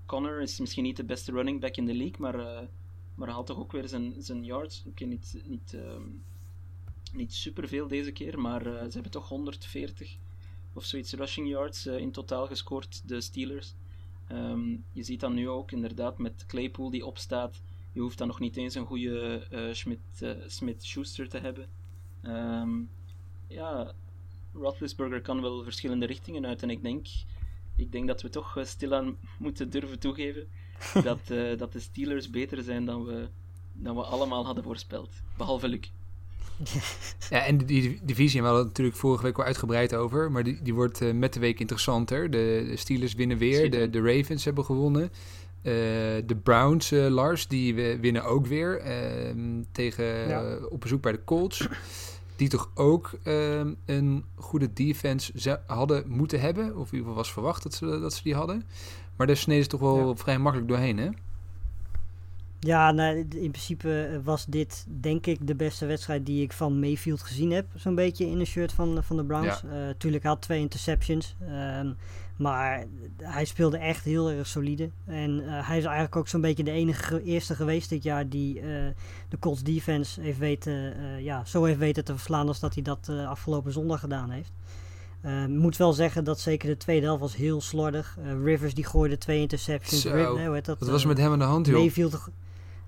[0.07, 2.67] Connor is misschien niet de beste running back in de league, maar, eh,
[3.15, 4.85] maar had toch ook weer zijn, zijn yards.
[4.87, 6.03] Oké, niet, niet, ehm,
[7.13, 10.17] niet superveel deze keer, maar ze hebben toch 140
[10.73, 13.75] of zoiets rushing yards in totaal gescoord, de Steelers.
[14.93, 17.63] Je ziet dan nu ook inderdaad met Claypool die opstaat.
[17.95, 21.69] Je hoeft dan nog niet eens een goede eh Schmidt, eh, Smith-Schuster te hebben.
[22.23, 22.71] Ehm,
[23.47, 23.93] ja,
[24.53, 26.63] Roethlisberger kan wel verschillende richtingen uit.
[26.63, 27.07] En ik denk,
[27.77, 30.47] ik denk dat we toch eh, stilaan moeten durven toegeven
[31.03, 33.29] dat, eh, dat de Steelers beter zijn dan we,
[33.73, 35.11] dan we allemaal hadden voorspeld.
[35.37, 35.91] Behalve Luc.
[37.31, 40.63] Ja, en die, divisie, we hadden het natuurlijk vorige week al uitgebreid over, maar die,
[40.63, 42.31] die wordt eh, met de week interessanter.
[42.31, 45.11] De, de Steelers winnen weer, de, de Ravens hebben gewonnen.
[45.65, 45.73] Eh,
[46.27, 50.43] de Browns, eh, Lars, die winnen ook weer ehm, tegen, Ja.
[50.43, 51.69] eh, op bezoek bij de Colts.
[52.37, 56.65] Die toch ook ehm, een goede defense hadden moeten hebben.
[56.65, 58.65] Of in ieder geval was verwacht dat ze, dat ze die hadden.
[59.17, 60.15] Maar daar sneden ze toch wel Ja.
[60.17, 61.09] vrij makkelijk doorheen, hè?
[62.61, 67.23] Ja, nou, in principe was dit denk ik de beste wedstrijd die ik van Mayfield
[67.23, 67.67] gezien heb.
[67.75, 69.61] Zo'n beetje in een shirt van, van de Browns.
[69.61, 69.89] Ja.
[69.89, 71.37] Eh, tuurlijk, hij had twee interceptions.
[71.49, 71.93] ehm,
[72.37, 72.85] maar
[73.23, 74.91] hij speelde echt heel erg solide.
[75.07, 78.29] En eh, hij is eigenlijk ook zo'n beetje de enige ge- eerste geweest dit jaar
[78.29, 78.67] die eh,
[79.29, 82.83] de Colts defense heeft weten, eh, ja, zo heeft weten te verslaan als dat hij
[82.83, 84.53] dat afgelopen zondag gedaan heeft.
[85.49, 88.19] Moet wel zeggen dat zeker de tweede helft was heel slordig.
[88.43, 90.03] Rivers die gooide twee interceptions.
[90.03, 90.79] Zo, nee, dat?
[90.79, 91.77] Wat was met hem aan de hand, joh?
[91.79, 92.29] Mayfield,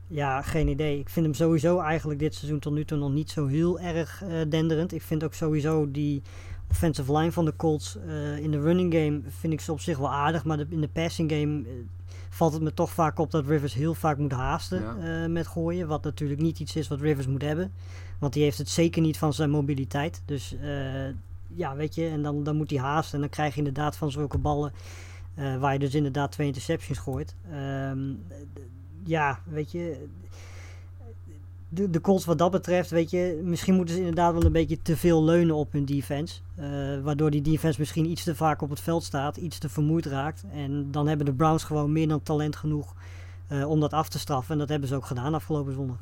[0.07, 0.99] ja, geen idee.
[0.99, 4.23] Ik vind hem sowieso eigenlijk dit seizoen tot nu toe nog niet zo heel erg
[4.49, 4.93] denderend.
[4.93, 6.23] Ik vind ook sowieso die
[6.71, 7.97] offensive line van de Colts.
[8.07, 10.81] Eh, in de running game vind ik ze op zich wel aardig, maar de- in
[10.81, 11.71] de passing game eh,
[12.31, 15.23] valt het me toch vaak op dat Rivers heel vaak moet haasten Ja.
[15.25, 15.89] eh, met gooien.
[15.89, 17.73] Wat natuurlijk niet iets is wat Rivers moet hebben.
[18.19, 20.23] Want die heeft het zeker niet van zijn mobiliteit.
[20.25, 20.57] Dus
[21.55, 23.15] ja, weet je, en dan, dan moet hij haasten.
[23.15, 24.73] En dan krijg je inderdaad van zulke ballen
[25.61, 27.35] waar je dus inderdaad twee interceptions gooit.
[27.51, 27.99] Ehm,
[29.05, 30.07] ja, weet je.
[31.69, 34.83] De, de Colts wat dat betreft, weet je, misschien moeten ze inderdaad wel een beetje
[34.83, 36.41] te veel leunen op hun defense.
[36.55, 36.67] eh,
[37.03, 40.45] waardoor die defense misschien iets te vaak op het veld staat, iets te vermoeid raakt.
[40.53, 42.95] En dan hebben de Browns gewoon meer dan talent genoeg
[43.47, 44.53] eh, om dat af te straffen.
[44.53, 45.97] En dat hebben ze ook gedaan afgelopen zondag.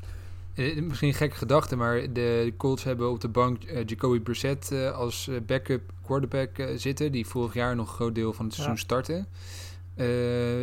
[0.53, 5.29] Eh, misschien een gekke gedachte, maar de Colts hebben op de bank Jacoby Brissett als
[5.45, 8.81] backup quarterback zitten, die vorig jaar nog een groot deel van het seizoen Ja.
[8.81, 9.25] startte.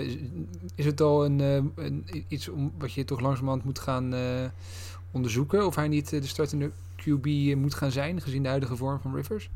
[0.05, 0.17] Is,
[0.75, 1.39] is het al een,
[1.75, 4.13] een, iets om, wat je toch langzamerhand moet gaan
[5.13, 5.67] onderzoeken?
[5.67, 9.15] Of hij niet eh, de startende QB moet gaan zijn, gezien de huidige vorm van
[9.15, 9.51] Rivers?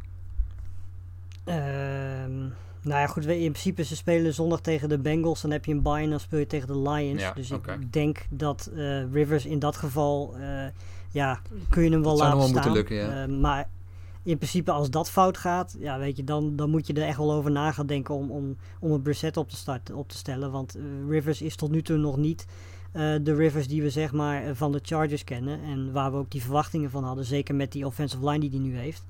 [1.44, 2.38] Ehm,
[2.80, 5.40] nou ja, goed, in principe ze spelen zondag tegen de Bengals.
[5.40, 7.20] Dan heb je een bye en dan speel je tegen de Lions.
[7.20, 10.66] Ja, dus ik denk dat eh, Rivers in dat geval, eh,
[11.10, 12.52] ja, kun je hem wel Dat laten staan.
[12.52, 13.22] moeten lukken, ja.
[13.22, 13.68] Ehm, maar
[14.26, 17.16] in principe als dat fout gaat, ja, weet je, dan, dan moet je er echt
[17.16, 20.16] wel over na gaan denken om, om, om een Brissett op te, starten, op te
[20.16, 20.50] stellen.
[20.50, 22.54] Want eh, Rivers is tot nu toe nog niet eh,
[23.22, 25.62] de Rivers die we zeg maar eh, van de Chargers kennen.
[25.62, 27.24] En waar we ook die verwachtingen van hadden.
[27.24, 29.04] Zeker met die offensive line die hij nu heeft.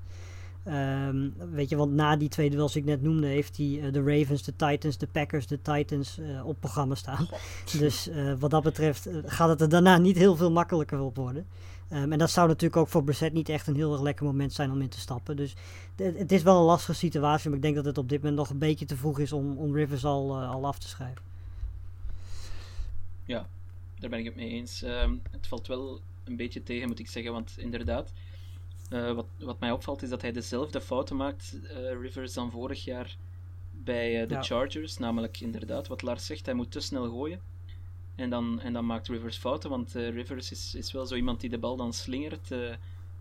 [0.63, 3.93] Ehm, weet je, want na die twee duels die ik net noemde, heeft hij eh,
[3.93, 7.27] de Ravens, de Titans, de Packers, de Titans eh, op programma staan.
[7.79, 11.15] Dus eh, wat dat betreft eh, gaat het er daarna niet heel veel makkelijker op
[11.15, 11.45] worden.
[11.89, 14.53] Ehm, en dat zou natuurlijk ook voor Brissett niet echt een heel erg lekker moment
[14.53, 15.35] zijn om in te stappen.
[15.35, 15.55] Dus
[15.95, 18.49] het, is wel een lastige situatie, maar ik denk dat het op dit moment nog
[18.49, 21.21] een beetje te vroeg is om, om Rivers al, eh, al af te schrijven.
[23.99, 24.81] Daar ben ik het mee eens.
[24.81, 28.13] Ehm, het valt wel een beetje tegen, moet ik zeggen, want inderdaad,
[28.89, 32.83] eh, wat, wat mij opvalt is dat hij dezelfde fouten maakt, eh, Rivers, dan vorig
[32.83, 33.17] jaar
[33.71, 34.43] bij eh, de Ja.
[34.43, 34.97] Chargers.
[34.97, 37.41] Namelijk, inderdaad, wat Lars zegt, hij moet te snel gooien.
[38.15, 41.49] En dan, en dan maakt Rivers fouten, want Rivers is, is wel zo iemand die
[41.49, 42.51] de bal dan slingert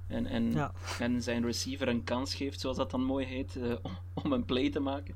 [0.07, 0.73] en, en, Ja.
[0.99, 4.71] en zijn receiver een kans geeft, zoals dat dan mooi heet, om, om een play
[4.71, 5.15] te maken.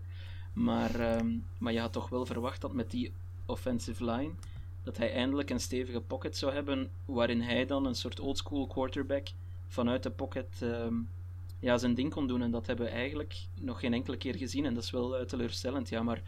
[0.53, 3.13] Maar, ehm, maar je had toch wel verwacht dat met die
[3.47, 4.33] offensive line
[4.83, 9.29] dat hij eindelijk een stevige pocket zou hebben, waarin hij dan een soort oldschool quarterback
[9.67, 10.95] vanuit de pocket ehm,
[11.59, 12.43] ja, zijn ding kon doen.
[12.43, 14.65] En dat hebben we eigenlijk nog geen enkele keer gezien.
[14.65, 16.03] En dat is wel eh, teleurstellend, ja.
[16.03, 16.23] Maar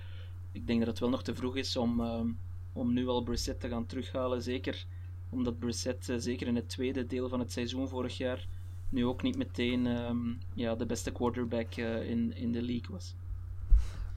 [0.53, 2.29] ik denk dat het wel nog te vroeg is om, ehm,
[2.73, 4.43] om nu al Brissett te gaan terughalen.
[4.43, 4.87] Zeker
[5.29, 8.47] omdat Brissett, eh, zeker in het tweede deel van het seizoen vorig jaar,
[8.89, 13.15] nu ook niet meteen ehm, ja, de beste quarterback eh, in, in de league was.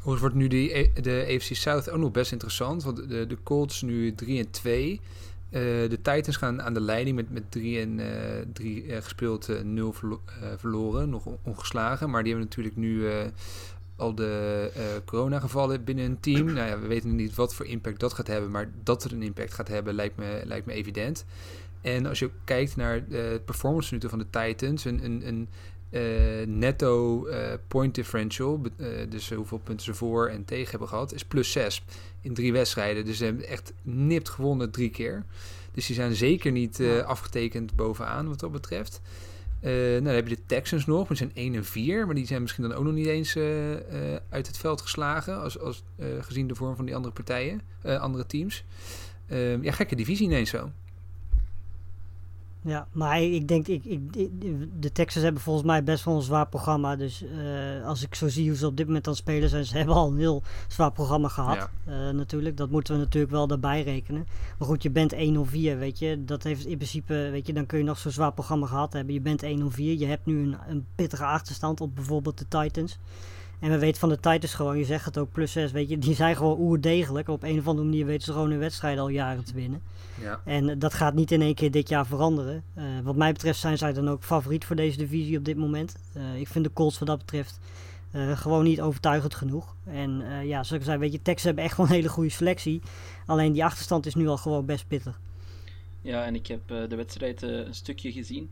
[0.05, 2.83] Overigens wordt nu E- de AFC South ook nog best interessant.
[2.83, 5.01] Want de, de Colts nu 3 en 2.
[5.49, 9.61] Eh, de Titans gaan aan de leiding met, met 3 en eh 3 gespeeld, eh
[9.61, 12.09] 0 verlo- eh, verloren, nog on- ongeslagen.
[12.09, 13.25] Maar die hebben natuurlijk nu eh,
[13.95, 16.45] al de eh coronagevallen binnen hun team.
[16.45, 19.23] Nou ja, we weten niet wat voor impact dat gaat hebben, maar dat het een
[19.23, 21.25] impact gaat hebben lijkt me, lijkt me evident.
[21.81, 25.47] En als je kijkt naar de performance minuten van de Titans, een, een, een
[25.95, 31.13] eh, netto eh, point differential, eh, dus hoeveel punten ze voor en tegen hebben gehad,
[31.13, 31.83] is plus 6
[32.21, 33.05] in drie wedstrijden.
[33.05, 35.23] Dus ze hebben echt nipt gewonnen drie keer.
[35.71, 39.01] Dus die zijn zeker niet afgetekend bovenaan wat dat betreft.
[39.61, 42.41] Nou, dan heb je de Texans nog, die zijn 1 en 4, maar die zijn
[42.41, 43.37] misschien dan ook nog niet eens
[44.29, 45.83] uit het veld geslagen, als, als,
[46.19, 48.63] gezien de vorm van die andere partijen, andere teams.
[49.27, 50.71] Eh, ja, gekke divisie ineens zo.
[52.65, 54.01] Ja, maar ik denk, ik, ik,
[54.79, 56.95] de Texans hebben volgens mij best wel een zwaar programma.
[56.95, 59.77] Dus eh, als ik zo zie hoe ze op dit moment aan spelen zijn, ze
[59.77, 61.55] hebben al een heel zwaar programma gehad.
[61.55, 62.07] Ja.
[62.07, 64.27] eh, natuurlijk, dat moeten we natuurlijk wel daarbij rekenen.
[64.57, 65.17] Maar goed, je bent 1-0-4,
[65.51, 66.25] weet je.
[66.25, 69.13] Dat heeft in principe, weet je, dan kun je nog zo'n zwaar programma gehad hebben.
[69.13, 72.97] Je bent 1-0-4, je hebt nu een, een pittige achterstand op bijvoorbeeld de Titans.
[73.59, 75.97] En we weten van de Titans gewoon, je zegt het ook, plus 6, weet je,
[75.97, 77.27] die zijn gewoon oerdegelijk.
[77.27, 79.81] Op een of andere manier weten ze gewoon hun wedstrijden al jaren te winnen.
[80.21, 80.41] Ja.
[80.45, 82.63] En eh, dat gaat niet in één keer dit jaar veranderen.
[82.73, 85.95] Eh, wat mij betreft zijn zij dan ook favoriet voor deze divisie op dit moment.
[86.13, 87.59] Eh, ik vind de Colts wat dat betreft
[88.11, 89.75] eh, gewoon niet overtuigend genoeg.
[89.83, 92.29] En eh, ja, zoals ik zei, weet je, Texans hebben echt wel een hele goede
[92.29, 92.81] selectie.
[93.25, 95.19] Alleen die achterstand is nu al gewoon best pittig.
[96.01, 98.49] Ja, en ik heb eh, de wedstrijd eh, een stukje gezien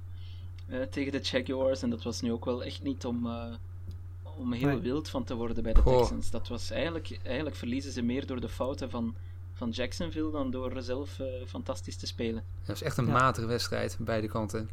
[0.68, 1.82] eh, tegen de Jaguars.
[1.82, 3.46] En dat was nu ook wel echt niet om, eh,
[4.38, 4.80] om heel Nee.
[4.80, 5.98] wild van te worden bij de Goh.
[6.00, 6.30] Texans.
[6.30, 9.15] Dat was eigenlijk, eigenlijk verliezen ze meer door de fouten van,
[9.54, 12.43] van Jacksonville dan door zelf eh, fantastisch te spelen.
[12.65, 13.12] Dat is echt een Ja.
[13.12, 14.69] matige wedstrijd aan beide kanten.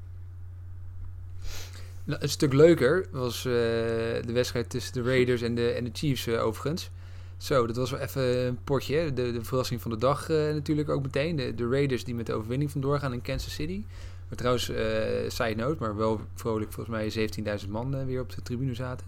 [2.04, 5.90] Nou, Een stuk leuker was eh, de wedstrijd tussen de Raiders en de, en de
[5.92, 6.90] Chiefs eh, overigens.
[7.36, 9.12] Zo, dat was wel even een potje.
[9.12, 11.36] De, de verrassing van de dag eh, natuurlijk ook meteen.
[11.36, 13.84] De, de Raiders die met de overwinning vandoor gaan in Kansas City.
[14.28, 14.76] Maar trouwens, uh,
[15.28, 17.28] side note, maar wel vrolijk volgens mij
[17.64, 19.06] 17.000 man weer op de tribune zaten.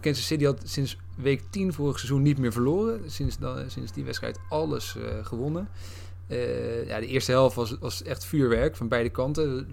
[0.00, 3.10] Kansas City had sinds week 10 vorig seizoen niet meer verloren.
[3.10, 5.68] Sinds, dan, sinds die wedstrijd alles gewonnen.
[6.86, 9.66] ja, de eerste helft was, was echt vuurwerk van beide kanten.
[9.66, 9.70] 24-24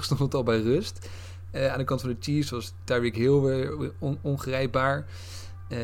[0.00, 1.08] stond het al bij rust.
[1.52, 5.06] aan de kant van de Chiefs was Tyreek Hill weer on, ongrijpbaar.
[5.68, 5.78] Uh,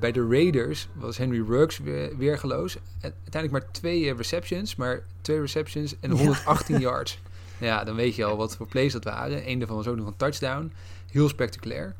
[0.00, 2.76] bij de Raiders was Henry Ruggs weer, weergeloos.
[3.00, 7.18] Uiteindelijk maar twee uh, receptions, maar twee receptions en 118 yards.
[7.58, 9.50] Ja, dan weet je al wat voor plays dat waren.
[9.50, 10.72] Eén daarvan was ook nog een touchdown.
[11.14, 11.94] Heel spectaculair.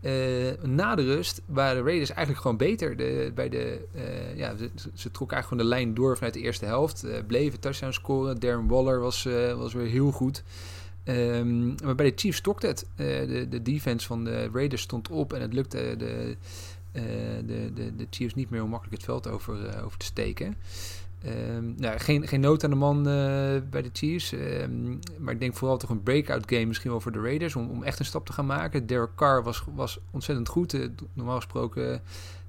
[0.00, 0.12] Uh,
[0.62, 2.96] na de rust waren de Raiders eigenlijk gewoon beter.
[2.96, 3.84] De, bij de,
[4.36, 7.06] ja, ze, ze trokken eigenlijk gewoon de lijn door vanuit de eerste helft.
[7.26, 8.40] bleven touchdown scoren.
[8.40, 10.42] Darren Waller was, was weer heel goed.
[11.04, 12.86] Um, maar bij de Chiefs stokte het.
[12.96, 16.36] de, de defense van de Raiders stond op en het lukte de
[16.94, 17.02] uh,
[17.46, 20.56] de, de, de Chiefs niet meer om makkelijk het veld over, uh, over te steken.
[21.26, 23.04] Um, nou, geen, geen nood aan de man uh,
[23.70, 24.32] bij de Chiefs.
[24.32, 27.56] Um, maar ik denk vooral toch een breakout game misschien wel voor de Raiders.
[27.56, 28.86] Om, om echt een stap te gaan maken.
[28.86, 30.90] Derek Carr was, was ontzettend goed.
[31.12, 32.02] normaal gesproken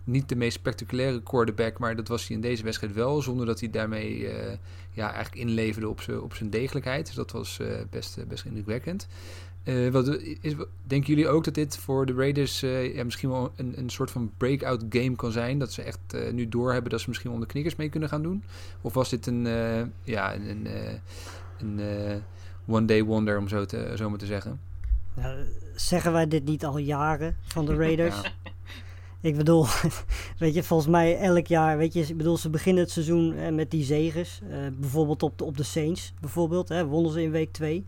[0.04, 1.78] niet de meest spectaculaire quarterback.
[1.80, 3.22] Maar dat was hij in deze wedstrijd wel.
[3.22, 4.30] Zonder dat hij daarmee
[4.92, 7.06] ja, eigenlijk inleverde op zijn op degelijkheid.
[7.06, 7.60] Dus dat was
[7.90, 9.08] best, best indrukwekkend.
[9.65, 10.08] Uh, wat,
[10.41, 13.89] is, denken jullie ook dat dit voor de Raiders uh, ja, misschien wel een, een
[13.89, 15.60] soort van breakout game kan zijn?
[15.60, 18.43] Dat ze echt uh, nu doorhebben dat ze misschien onder knikkers mee kunnen gaan doen?
[18.82, 19.43] Of was dit een,
[20.04, 20.67] ja, een, een,
[21.60, 22.21] een
[22.67, 24.60] one day wonder, om zo, te, zo maar te zeggen?
[25.13, 25.39] Nou,
[25.75, 28.34] zeggen wij dit niet al jaren van de Raiders?
[29.21, 29.65] Ik bedoel,
[30.38, 33.71] weet je, volgens mij elk jaar, weet je, ik bedoel, ze beginnen het seizoen met
[33.71, 34.41] die zegens.
[34.80, 37.86] bijvoorbeeld op de, op de Saints, bijvoorbeeld, hè, wonnen ze in week 2.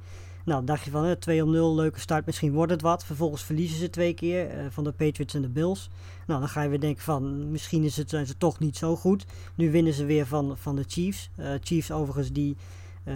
[0.48, 3.06] Nou, dacht je van hè, 2 om 0, leuke start, misschien wordt het wat.
[3.06, 5.90] Vervolgens verliezen ze twee keer uh, van de Patriots en de Bills.
[6.28, 8.96] Nou, dan ga je weer denken van misschien is het, zijn ze toch niet zo
[8.96, 9.26] goed.
[9.56, 11.30] Nu winnen ze weer van, van de Chiefs.
[11.40, 12.58] Uh, Chiefs overigens die
[13.04, 13.16] uh,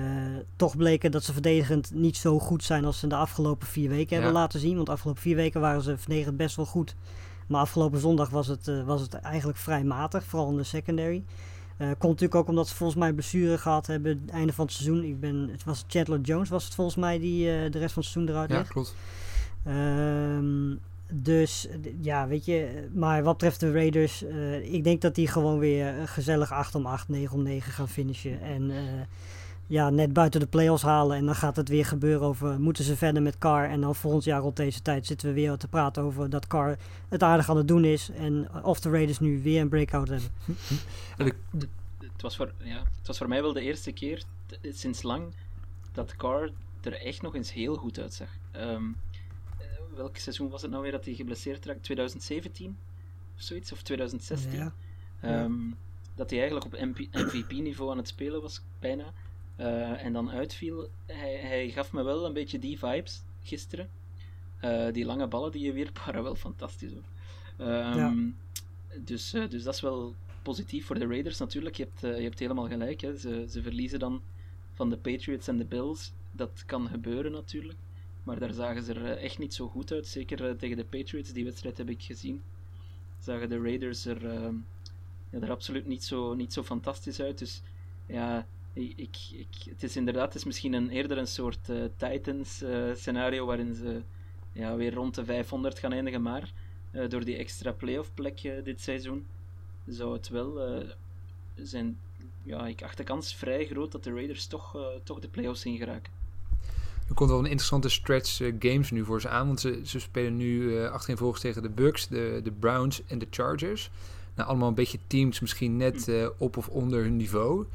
[0.55, 3.89] toch bleken dat ze verdedigend niet zo goed zijn als ze in de afgelopen vier
[3.89, 4.75] weken hebben laten zien.
[4.75, 6.95] Want de afgelopen vier weken waren ze verdedigend best wel goed.
[7.47, 11.23] Maar afgelopen zondag was het, was het eigenlijk vrij matig, vooral in de secondary.
[11.81, 14.73] Uh, komt natuurlijk ook omdat ze volgens mij blessure gehad hebben het einde van het
[14.73, 15.03] seizoen.
[15.03, 18.03] Ik ben, het was Chandler Jones was het volgens mij die uh, de rest van
[18.03, 18.65] het seizoen eruit legt.
[18.65, 18.95] Ja, klopt.
[19.67, 20.79] Um,
[21.13, 21.67] dus
[22.01, 26.07] ja, weet je, maar wat betreft de Raiders, uh, ik denk dat die gewoon weer
[26.07, 28.41] gezellig 8 om 8, 9 om 9 gaan finishen.
[28.41, 28.71] En
[29.71, 31.17] ja, net buiten de playoffs halen.
[31.17, 33.69] En dan gaat het weer gebeuren over, moeten ze verder met Carr?
[33.69, 36.77] En dan volgend jaar rond deze tijd zitten we weer te praten over dat Carr
[37.09, 38.09] het aardig aan het doen is.
[38.09, 40.29] En of de Raiders nu weer een breakout hebben.
[41.97, 44.23] het, was voor, ja, het was voor mij wel de eerste keer
[44.71, 45.33] sinds lang
[45.91, 48.29] dat Carr er echt nog eens heel goed uitzag.
[48.55, 48.95] Um,
[49.95, 51.81] welk seizoen was het nou weer dat hij geblesseerd raakte?
[51.81, 52.77] 2017
[53.35, 53.71] of zoiets?
[53.71, 54.51] Of 2016?
[54.51, 54.73] Ja.
[55.43, 55.77] Um,
[56.15, 56.79] dat hij eigenlijk op
[57.11, 59.13] MVP-niveau aan het spelen was, bijna.
[59.57, 60.89] Uh, en dan uitviel.
[61.05, 63.89] Hij, hij, gaf me wel een beetje die vibes gisteren.
[64.61, 67.03] Uh, die lange ballen die je wierp waren wel fantastisch hoor.
[67.67, 68.13] Um, ja.
[68.99, 71.75] dus, uh, dus dat is wel positief voor de Raiders natuurlijk.
[71.75, 73.01] Je hebt, je hebt helemaal gelijk.
[73.01, 73.17] Hè.
[73.17, 74.21] Ze, ze verliezen dan
[74.73, 76.13] van de Patriots en de Bills.
[76.31, 77.79] Dat kan gebeuren natuurlijk.
[78.23, 80.07] Maar daar zagen ze er echt niet zo goed uit.
[80.07, 82.41] Zeker tegen de Patriots, die wedstrijd heb ik gezien.
[83.19, 84.31] Zagen de Raiders er,
[85.29, 87.37] ja, er absoluut niet zo, niet zo fantastisch uit.
[87.37, 87.61] Dus
[88.05, 92.61] ja, ik, ik, het is inderdaad het is misschien een, eerder een soort uh, Titans
[92.61, 94.01] uh, scenario waarin ze
[94.51, 96.51] ja, weer rond de 500 gaan eindigen, maar
[96.91, 99.25] uh, door die extra playoff plek dit seizoen
[99.87, 100.83] zou het wel
[101.55, 101.97] zijn.
[102.43, 105.77] Ja, ik acht de kans vrij groot dat de Raiders toch, toch de playoffs in
[105.77, 106.13] geraken.
[107.07, 110.37] Er komt wel een interessante stretch games nu voor ze aan, want ze, ze spelen
[110.37, 113.91] nu achtereenvolgens tegen de Bucks, de, de Browns en de Chargers.
[114.35, 116.29] Nou, allemaal een beetje teams misschien net hm.
[116.37, 117.65] op of onder hun niveau.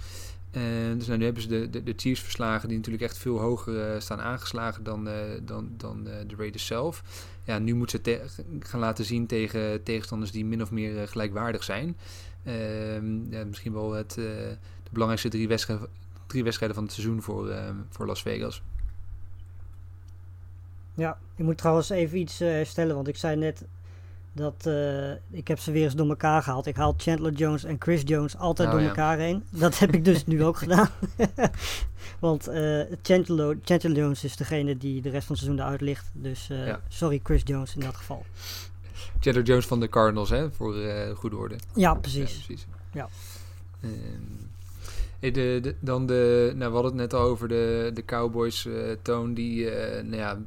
[0.57, 3.38] En dus nou, nu hebben ze de, de, de Chiefs verslagen, die natuurlijk echt veel
[3.38, 7.03] hoger uh, staan aangeslagen dan, uh, dan, dan de Raiders zelf.
[7.45, 8.21] Ja, nu moeten ze
[8.61, 11.97] gaan laten zien tegen tegenstanders die min of meer gelijkwaardig zijn.
[12.45, 14.57] Ehm, ja, misschien wel het, de
[14.90, 15.88] belangrijkste drie wedstrijden,
[16.27, 17.55] drie wedstrijden van het seizoen voor,
[17.90, 18.62] voor Las Vegas.
[20.95, 23.64] Ja, ik moet trouwens even iets stellen, want ik zei net
[24.37, 26.66] dat, uh, ik heb ze weer eens door elkaar gehaald.
[26.66, 29.44] Ik haal Chandler Jones en Chris Jones altijd oh, door elkaar heen.
[29.51, 30.88] Dat heb ik dus nu ook gedaan.
[32.18, 36.11] Want uh, Chandler, Chandler, Jones is degene die de rest van het seizoen eruit ligt.
[36.12, 36.81] Dus uh, ja.
[36.88, 38.25] sorry Chris Jones in dat geval.
[39.20, 40.53] Chandler Jones van de Cardinals, hè?
[40.53, 40.75] Voor
[41.14, 41.57] goede orde.
[41.75, 42.31] Ja, precies.
[42.31, 42.66] Ja, precies.
[42.92, 43.09] Ja.
[43.85, 44.46] Um,
[45.81, 49.65] dan de, nou, we hadden het net al over de, de Cowboys uh, toon die
[49.65, 50.39] uh, nou ja,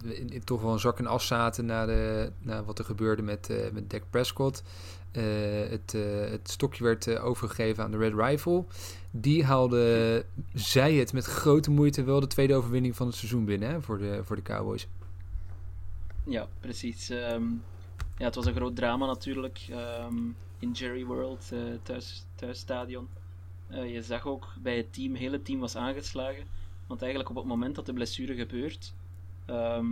[0.43, 3.57] toch wel een zak en as zaten na, de, na wat er gebeurde met, uh,
[3.73, 4.63] met Dak Prescott.
[5.11, 8.63] eh, het, eh, het stokje werd eh, overgegeven aan de Red Rifle.
[9.11, 13.69] Die haalde, zij het met grote moeite wel de tweede overwinning van het seizoen binnen
[13.69, 14.87] hè, voor, de, voor de Cowboys.
[16.23, 17.09] Ja, precies.
[17.09, 17.43] Ehm,
[18.17, 20.15] ja, het was een groot drama natuurlijk ehm,
[20.59, 23.07] in Jerry World, eh thuis, thuisstadion.
[23.69, 26.43] Eh, je zag ook bij het team, het hele team was aangeslagen.
[26.87, 28.93] Want eigenlijk op het moment dat de blessure gebeurt,
[29.45, 29.85] ehm,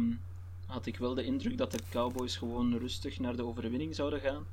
[0.66, 4.46] had ik wel de indruk dat de Cowboys gewoon rustig naar de overwinning zouden gaan.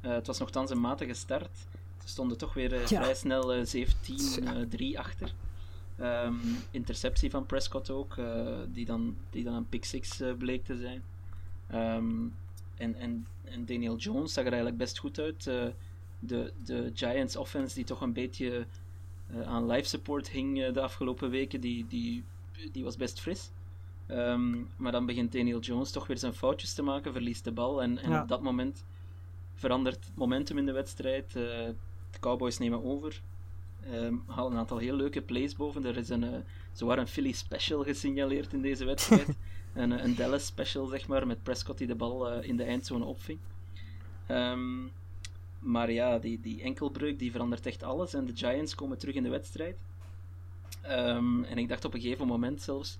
[0.00, 1.56] Eh, het was nogthans een matige start.
[2.02, 3.02] Ze stonden toch weer eh, Ja.
[3.02, 5.32] vrij snel eh, 17-3 achter.
[5.96, 6.34] Ehm,
[6.70, 8.16] interceptie van Prescott ook,
[8.72, 11.02] die, dan, die dan een pick six bleek te zijn.
[11.66, 12.26] Ehm,
[12.76, 15.50] en, en, en Daniel Jones zag er eigenlijk best goed uit.
[16.20, 18.66] De, de Giants offense die toch een beetje
[19.26, 22.24] eh, aan life support hing eh, de afgelopen weken, die, die,
[22.72, 23.50] die was best fris.
[24.06, 27.82] Ehm, maar dan begint Daniel Jones toch weer zijn foutjes te maken, verliest de bal.
[27.82, 28.22] En, en Ja.
[28.22, 28.84] op dat moment
[29.54, 31.26] verandert het momentum in de wedstrijd.
[31.26, 31.32] Eh,
[32.10, 33.20] de Cowboys nemen over.
[33.92, 35.84] Ehm halen een aantal heel leuke plays boven.
[35.84, 39.28] Er is een, zowaar een Philly special gesignaleerd in deze wedstrijd.
[39.74, 43.38] een, een Dallas special, zeg maar, met Prescott die de bal in de eindzone opving.
[44.26, 44.86] Ehm,
[45.60, 48.14] maar ja, die, die enkelbreuk die verandert echt alles.
[48.14, 49.78] En de Giants komen terug in de wedstrijd.
[50.80, 52.98] Ehm, en ik dacht op een gegeven moment zelfs,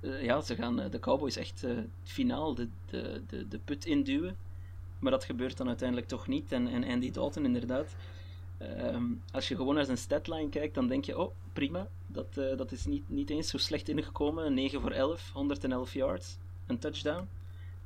[0.00, 4.36] eh, ja, ze gaan eh, de Cowboys echt eh finaal de, de, de, put induwen.
[4.98, 6.52] Maar dat gebeurt dan uiteindelijk toch niet.
[6.52, 7.94] En, en Andy Dalton, inderdaad.
[8.58, 12.72] ehm, als je gewoon naar zijn statline kijkt, dan denk je: oh prima, dat, dat
[12.72, 14.54] is niet, niet eens zo slecht ingekomen.
[14.54, 17.28] 9 voor 11, 111 yards, een touchdown.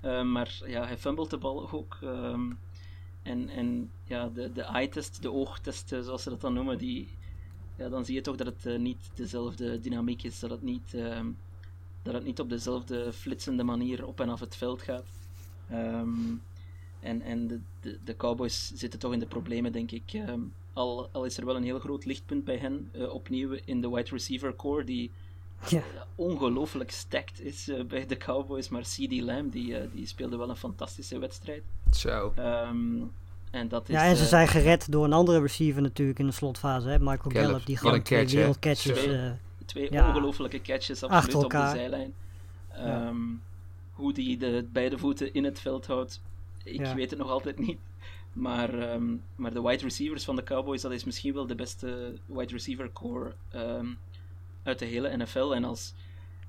[0.01, 1.99] Ehm, maar ja, hij fumbled de bal ook.
[2.03, 2.51] ehm,
[3.27, 7.09] en, en ja, de, de eye-test, de oogtest, eh, zoals ze dat dan noemen, die,
[7.77, 10.39] ja, dan zie je toch dat het eh, niet dezelfde dynamiek is.
[10.39, 11.27] Dat het niet, ehm,
[12.03, 15.07] dat het niet op dezelfde flitsende manier op en af het veld gaat.
[15.71, 16.11] Ehm,
[17.01, 20.13] en en de, de, de Cowboys zitten toch in de problemen, denk ik.
[20.13, 20.41] Ehm,
[20.73, 23.91] al, al is er wel een heel groot lichtpunt bij hen, eh, opnieuw in de
[23.91, 25.11] wide receiver core, die
[25.69, 25.83] Ja.
[26.15, 28.69] ongelooflijk stacked is eh, bij de Cowboys.
[28.69, 31.63] Maar CD Lamb, die, eh, die speelde wel een fantastische wedstrijd.
[31.91, 32.33] Zo.
[32.37, 33.03] Ehm,
[33.51, 36.27] en dat is, Ja, en ze eh, zijn gered door een andere receiver natuurlijk in
[36.27, 36.89] de slotfase.
[36.89, 36.99] Hè?
[36.99, 37.47] Michael Gallup.
[37.47, 39.07] Gallup, die gewoon twee wereldcatches...
[39.07, 39.31] Eh,
[39.65, 40.09] Twee Ja.
[40.09, 41.75] ongelofelijke catches Achter absoluut op de elkaar.
[41.77, 42.15] zijlijn.
[42.75, 43.07] Ja.
[43.07, 43.17] Ehm,
[43.93, 46.21] Hoe die de beide voeten in het veld houdt,
[46.65, 46.95] ik Ja.
[46.95, 47.79] weet het nog altijd niet.
[48.33, 49.05] Maar, ehm,
[49.37, 52.93] maar de wide receivers van de Cowboys, dat is misschien wel de beste wide receiver
[52.93, 53.87] core ehm,
[54.63, 55.51] uit de hele NFL.
[55.55, 55.95] En als,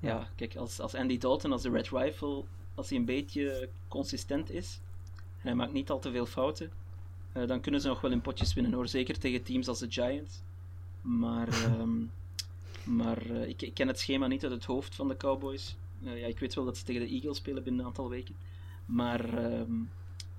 [0.00, 0.08] ja.
[0.08, 0.28] Ja.
[0.36, 2.42] kijk, als, als Andy Dalton, als de Red Rifle,
[2.74, 4.80] als hij een beetje consistent is
[5.38, 6.70] hij maakt niet al te veel fouten,
[7.32, 8.88] eh, dan kunnen ze nog wel in potjes winnen hoor.
[8.88, 10.42] Zeker tegen teams als de Giants.
[11.00, 11.98] Maar, ehm,
[12.84, 15.76] maar eh, ik, ik ken het schema niet uit het hoofd van de Cowboys.
[16.04, 18.34] Eh, ja, ik weet wel dat ze tegen de Eagles spelen binnen een aantal weken.
[18.84, 19.72] Maar ehm,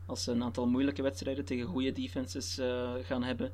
[0.06, 2.60] als ze een aantal moeilijke wedstrijden tegen goede defenses
[3.04, 3.52] gaan hebben,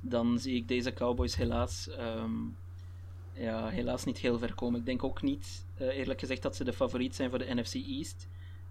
[0.00, 2.32] dan zie ik deze Cowboys helaas, ehm,
[3.32, 4.80] ja, helaas niet heel ver komen.
[4.80, 8.28] Ik denk ook niet, eerlijk gezegd, dat ze de favoriet zijn voor de NFC East.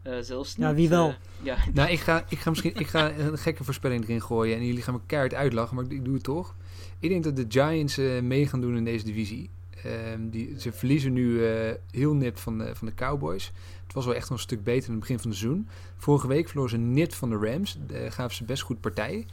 [0.07, 1.07] Eh, zelfs Ja, niet, wie wel?
[1.09, 4.57] eh, ja, Nou, ik ga, ik ga misschien ik ga een gekke voorspelling erin gooien.
[4.57, 6.55] En jullie gaan me keihard uitlachen, maar ik, ik doe het toch.
[6.99, 9.49] Ik denk dat de Giants eh, mee gaan doen in deze divisie.
[9.83, 13.51] Ehm, die, ze verliezen nu eh, heel nip van de, van de Cowboys.
[13.83, 15.67] Het was wel echt nog een stuk beter in het begin van het seizoen.
[15.97, 17.77] Vorige week verloren ze nit van de Rams.
[17.87, 19.25] Daar gaven ze best goed partij.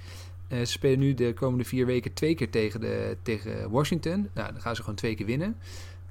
[0.48, 4.28] Eh, ze spelen nu de komende vier weken twee keer tegen, de, tegen Washington.
[4.34, 5.56] Nou, dan gaan ze gewoon twee keer winnen.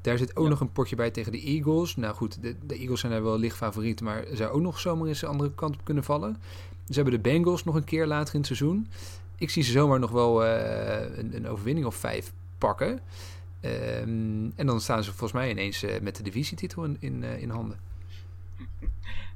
[0.04, 0.50] Daar zit ook Ja.
[0.50, 1.96] nog een potje bij tegen de Eagles.
[1.96, 5.08] Nou goed, de, de Eagles zijn daar wel licht favoriet, maar zou ook nog zomaar
[5.08, 6.38] eens de andere kant op kunnen vallen.
[6.88, 8.88] Ze hebben de Bengals nog een keer later in het seizoen.
[9.38, 13.00] Ik zie ze zomaar nog wel eh, een, een overwinning of vijf pakken.
[13.60, 17.42] Ehm, en dan staan ze volgens mij ineens eh, met de divisietitel in, in, eh,
[17.42, 17.78] in handen.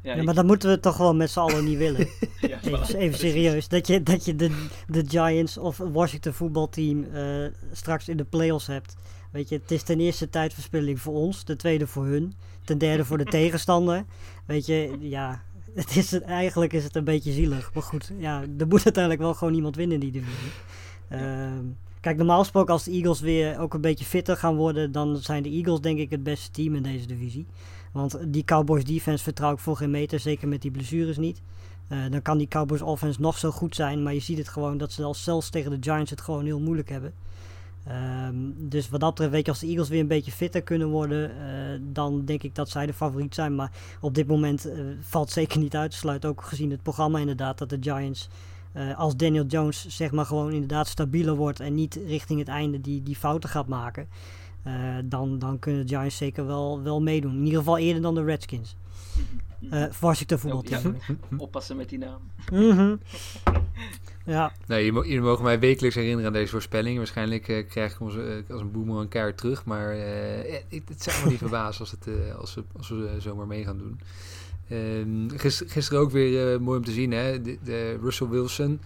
[0.01, 2.07] ja, maar dat moeten we toch wel met z'n allen niet willen.
[2.41, 3.67] ja, Even, even serieus.
[3.67, 8.67] Dat je, dat je de, de Giants of Washington voetbalteam eh, straks in de playoffs
[8.67, 8.95] hebt.
[9.31, 11.43] Weet je, het is ten eerste tijdverspilling voor ons.
[11.43, 12.33] Ten tweede voor hun.
[12.63, 14.05] Ten derde voor de tegenstander.
[14.45, 15.41] Weet je, ja.
[15.73, 17.73] Het is, het- eigenlijk is het een beetje zielig.
[17.73, 20.51] Maar goed, ja, er moet uiteindelijk wel gewoon iemand winnen in die divisie.
[21.09, 21.63] Ehm,
[21.99, 25.43] kijk, normaal gesproken als de Eagles weer ook een beetje fitter gaan worden, dan zijn
[25.43, 27.45] de Eagles denk ik het beste team in deze divisie.
[27.91, 31.41] Want die Cowboys defense vertrouw ik voor geen meter, zeker met die blessures niet.
[31.87, 34.77] Eh, dan kan die Cowboys offense nog zo goed zijn, maar je ziet het gewoon
[34.77, 37.13] dat ze al zelfs tegen de Giants het gewoon heel moeilijk hebben.
[37.87, 40.87] Ehm, dus wat dat betreft, weet je, als de Eagles weer een beetje fitter kunnen
[40.87, 43.55] worden, eh, dan denk ik dat zij de favoriet zijn.
[43.55, 43.71] Maar
[44.01, 47.57] op dit moment eh, valt zeker niet uit te sluiten, ook gezien het programma inderdaad,
[47.57, 48.29] dat de Giants,
[48.71, 52.81] eh, als Daniel Jones zeg maar gewoon inderdaad stabieler wordt en niet richting het einde
[52.81, 54.07] die, die fouten gaat maken,
[55.03, 57.35] dan, dan kunnen de Giants zeker wel, wel meedoen.
[57.35, 58.75] In ieder geval eerder dan de Redskins.
[59.69, 60.95] Eh Washington voetbalteam.
[61.07, 61.15] Ja.
[61.37, 62.19] oppassen met die naam.
[62.51, 62.95] Mhm.
[64.27, 66.97] Ja, Nee, jullie, mo- jullie mogen mij wekelijks herinneren aan deze voorspelling.
[66.97, 69.65] Waarschijnlijk eh, krijg ik ons eh, als een boemer een keer terug.
[69.65, 72.07] Maar eh, ik- het zou me niet verbazen als, het,
[72.39, 73.99] als, we, als we zomaar mee gaan doen.
[74.69, 77.11] Ehm, gister- gisteren ook weer mooi om te zien.
[77.11, 77.41] Hè?
[77.41, 78.79] De, de Russell Wilson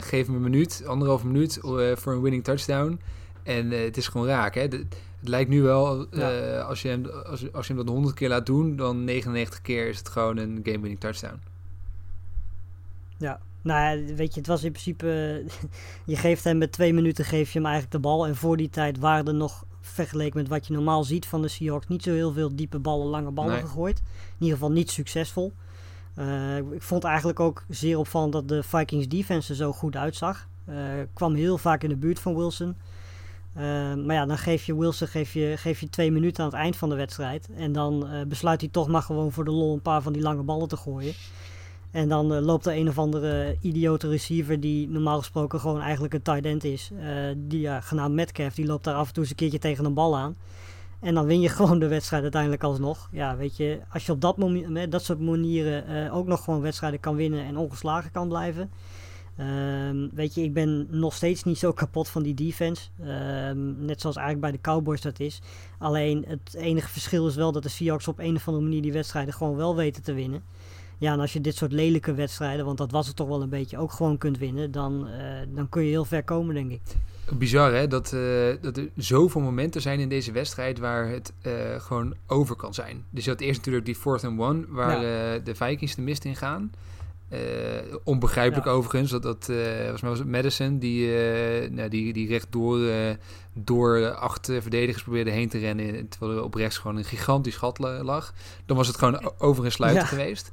[0.00, 1.58] geeft hem een minuut, anderhalf minuut
[1.94, 3.00] voor een winning touchdown.
[3.42, 4.54] En het is gewoon raak.
[4.54, 4.68] Hè?
[4.68, 4.84] De-
[5.20, 6.06] het lijkt nu wel,
[6.66, 9.88] als, je hem, als, als je hem dat 100 keer laat doen, dan 99 keer
[9.88, 11.38] is het gewoon een game-winning touchdown.
[13.18, 13.40] ja.
[13.64, 15.06] Nou ja, weet je, het was in principe...
[16.06, 18.26] je geeft hem met twee minuten geef je hem eigenlijk de bal.
[18.26, 21.48] En voor die tijd waren er nog, vergeleken met wat je normaal ziet van de
[21.48, 21.86] Seahawks...
[21.86, 23.60] niet zo heel veel diepe ballen, lange ballen Nee.
[23.60, 23.98] gegooid.
[23.98, 24.04] In
[24.38, 25.52] ieder geval niet succesvol.
[26.14, 30.48] Eh, ik vond eigenlijk ook zeer opvallend dat de Vikings defense er zo goed uitzag.
[30.64, 30.76] Eh,
[31.12, 32.76] kwam heel vaak in de buurt van Wilson.
[33.54, 33.62] Eh,
[33.94, 36.76] maar ja, dan geef je Wilson geef je, geef je twee minuten aan het eind
[36.76, 37.48] van de wedstrijd.
[37.56, 40.42] En dan besluit hij toch maar gewoon voor de lol een paar van die lange
[40.42, 41.14] ballen te gooien.
[41.94, 46.14] En dan eh, loopt er een of andere idiote receiver die normaal gesproken gewoon eigenlijk
[46.14, 46.90] een tight end is.
[47.00, 49.94] eh, die genaamd Metcalf, die loopt daar af en toe eens een keertje tegen een
[49.94, 50.36] bal aan.
[51.00, 53.08] En dan win je gewoon de wedstrijd uiteindelijk alsnog.
[53.12, 56.44] Ja, weet je, als je op dat, momi- met dat soort manieren eh, ook nog
[56.44, 58.70] gewoon wedstrijden kan winnen en ongeslagen kan blijven.
[59.36, 62.88] Ehm, weet je, ik ben nog steeds niet zo kapot van die defense.
[63.00, 65.40] Ehm, net zoals eigenlijk bij de Cowboys dat is.
[65.78, 68.92] Alleen het enige verschil is wel dat de Seahawks op een of andere manier die
[68.92, 70.42] wedstrijden gewoon wel weten te winnen.
[70.98, 73.48] Ja, en als je dit soort lelijke wedstrijden, want dat was het toch wel een
[73.48, 76.80] beetje, ook gewoon kunt winnen, dan, eh, dan kun je heel ver komen, denk ik.
[77.38, 78.20] Bizar hè, dat, eh,
[78.60, 83.04] dat er zoveel momenten zijn in deze wedstrijd waar het eh, gewoon over kan zijn.
[83.10, 85.00] Dus je had eerst natuurlijk die fourth and one, waar
[85.44, 86.70] de Vikings de mist in gaan.
[88.04, 88.72] Onbegrijpelijk Ja.
[88.72, 92.78] overigens, dat, dat volgens mij was het Madison die, eh, nou, die, die rechtdoor
[93.52, 97.78] door acht verdedigers probeerde heen te rennen, terwijl er op rechts gewoon een gigantisch gat
[97.78, 98.32] la- lag.
[98.66, 100.08] Dan was het gewoon over en sluiten Ja.
[100.08, 100.50] geweest.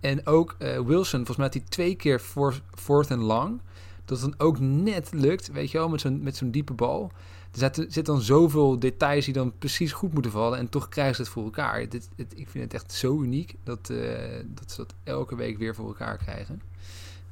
[0.00, 3.60] En ook eh, Wilson, volgens mij had hij twee keer four- fourth and long
[4.04, 7.10] dat het dan ook net lukt, weet je wel, met zo'n, met zo'n diepe bal.
[7.52, 11.14] Er zitten zit dan zoveel details die dan precies goed moeten vallen en toch krijgen
[11.14, 11.88] ze het voor elkaar.
[11.88, 15.58] Dit, het, ik vind het echt zo uniek dat, eh, dat ze dat elke week
[15.58, 16.62] weer voor elkaar krijgen.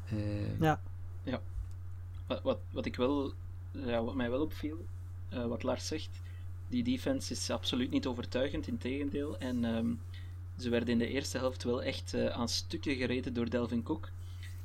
[0.08, 0.80] Eh, Ja.
[2.26, 3.32] Wat, wat, wat ik wel,
[3.70, 4.86] ja, wat mij wel opviel,
[5.28, 6.08] eh, wat Lars zegt,
[6.68, 9.38] die defense is absoluut niet overtuigend, in tegendeel.
[9.38, 9.86] En ehm,
[10.58, 14.08] ze werden in de eerste helft wel echt eh, aan stukken gereden door Delvin Cook.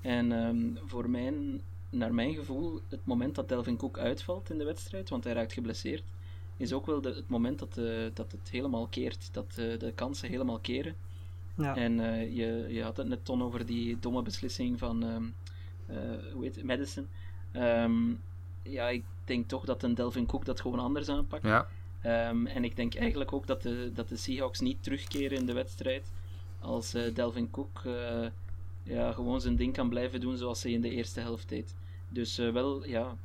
[0.02, 4.66] En ehm, voor mijn, naar mijn gevoel, het moment dat Delvin Cook uitvalt in de
[4.66, 6.04] wedstrijd, want hij raakt geblesseerd,
[6.58, 9.30] is ook wel de, het moment dat, eh, dat het helemaal keert.
[9.32, 10.96] Dat eh, de kansen helemaal keren.
[11.56, 11.76] Ja.
[11.76, 15.24] En eh, je, je had het net ton over die domme beslissing van ehm
[15.92, 17.08] eh, hoe heet het, Madison.
[17.52, 18.14] Ehm,
[18.62, 21.44] ja, ik denk toch dat een Delvin Cook dat gewoon anders aanpakt.
[21.44, 21.68] ja,
[22.02, 25.54] Ehm, en ik denk eigenlijk ook dat de, dat de Seahawks niet terugkeren in de
[25.54, 26.12] wedstrijd
[26.62, 28.28] als eh, Delvin Cook eh,
[28.84, 31.76] ja, gewoon zijn ding kan blijven doen zoals hij in de eerste helft deed.
[32.10, 33.16] Dus eh, wel ja,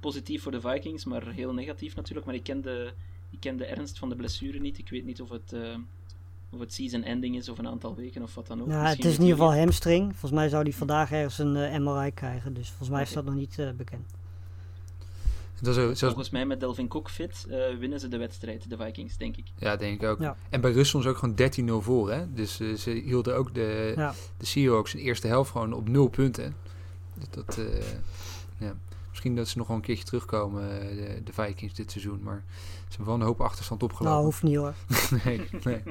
[0.00, 2.26] positief voor de Vikings, maar heel negatief natuurlijk.
[2.26, 2.92] Maar ik ken de,
[3.30, 4.78] ik ken de ernst van de blessure niet.
[4.78, 5.54] Ik weet niet of het,
[6.50, 8.68] of het season ending is of een aantal weken of wat dan ook.
[8.68, 10.10] Ja, het is in ieder geval hamstring.
[10.10, 12.54] Volgens mij zou hij vandaag ergens een MRI krijgen.
[12.54, 14.14] Dus volgens mij is dat nog niet bekend.
[15.62, 18.76] Dat is zoals, Volgens mij met Delvin Cook fit eh, winnen ze de wedstrijd, de
[18.76, 19.46] Vikings, denk ik.
[19.58, 20.20] ja, denk ik ook.
[20.20, 20.36] Ja.
[20.50, 22.32] En bij Rust stond ze ook gewoon 13-0 voor, hè?
[22.32, 24.14] Dus eh, ze hielden ook de, Ja.
[24.36, 26.56] de Seahawks in de eerste helft gewoon op nul punten.
[27.14, 27.82] Dus dat, eh,
[28.58, 28.74] ja.
[29.08, 32.20] Misschien dat ze nog wel een keertje terugkomen, de, de Vikings, dit seizoen.
[32.22, 32.44] Maar
[32.88, 34.12] ze hebben wel een hoop achterstand opgelopen.
[34.12, 34.74] Nou, hoeft niet hoor.
[35.24, 35.82] nee, nee.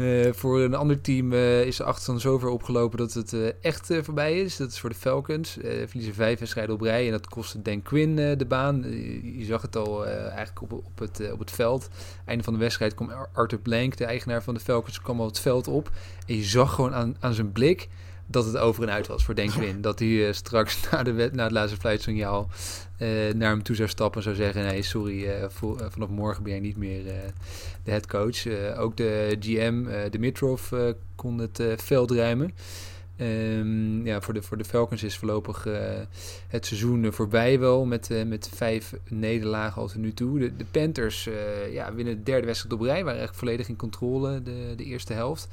[0.00, 3.88] Eh, voor een ander team eh, is de achterstand zover opgelopen dat het eh, echt
[4.02, 4.56] voorbij is.
[4.56, 5.58] Dat is voor de Falcons.
[5.86, 8.84] Verliezen vijf wedstrijden op rij en dat kostte Dan Quinn de baan.
[9.38, 11.88] Je zag het al eigenlijk op, op, het, op het veld.
[12.24, 15.26] Einde van de wedstrijd kwam Ar- Arthur Blank, de eigenaar van de Falcons, kwam al
[15.26, 15.90] het veld op.
[16.26, 17.88] En je zag gewoon aan, aan zijn blik
[18.26, 19.80] dat het over en uit was voor Dan Quinn.
[19.80, 22.48] Dat hij straks na, de na het laatste fluitsignaal
[23.36, 24.64] naar hem toe zou stappen en zou zeggen...
[24.64, 25.50] nee, sorry, eh, eh,
[25.88, 27.14] vanaf morgen ben jij niet meer eh,
[27.82, 28.46] de headcoach.
[28.46, 32.54] Eh ook de GM, eh Dimitrov, eh, kon het eh, veld ruimen.
[33.20, 35.80] Ehm, ja, voor de, voor de Falcons is voorlopig eh,
[36.48, 40.38] het seizoen eh, voorbij wel met, eh, met vijf nederlagen al tot nu toe.
[40.38, 43.76] De, de Panthers eh, ja, winnen de derde wedstrijd op rij, waren eigenlijk volledig in
[43.76, 45.48] controle de, de eerste helft.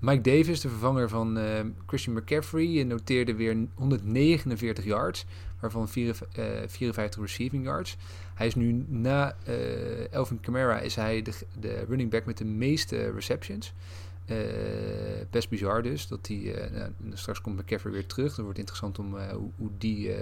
[0.00, 5.24] Mike Davis, de vervanger van eh, Christian McCaffrey, eh, noteerde weer 149 yards,
[5.60, 7.96] waarvan 54, eh, 54 receiving yards.
[8.34, 12.44] Hij is nu na eh Elvin Kamara is hij de, de running back met de
[12.44, 13.72] meeste receptions.
[14.26, 14.36] Eh,
[15.30, 16.08] best bizar dus.
[16.08, 18.34] Dat die, nou, straks komt McCaffrey weer terug.
[18.34, 20.12] Dan wordt interessant om hoe, hoe die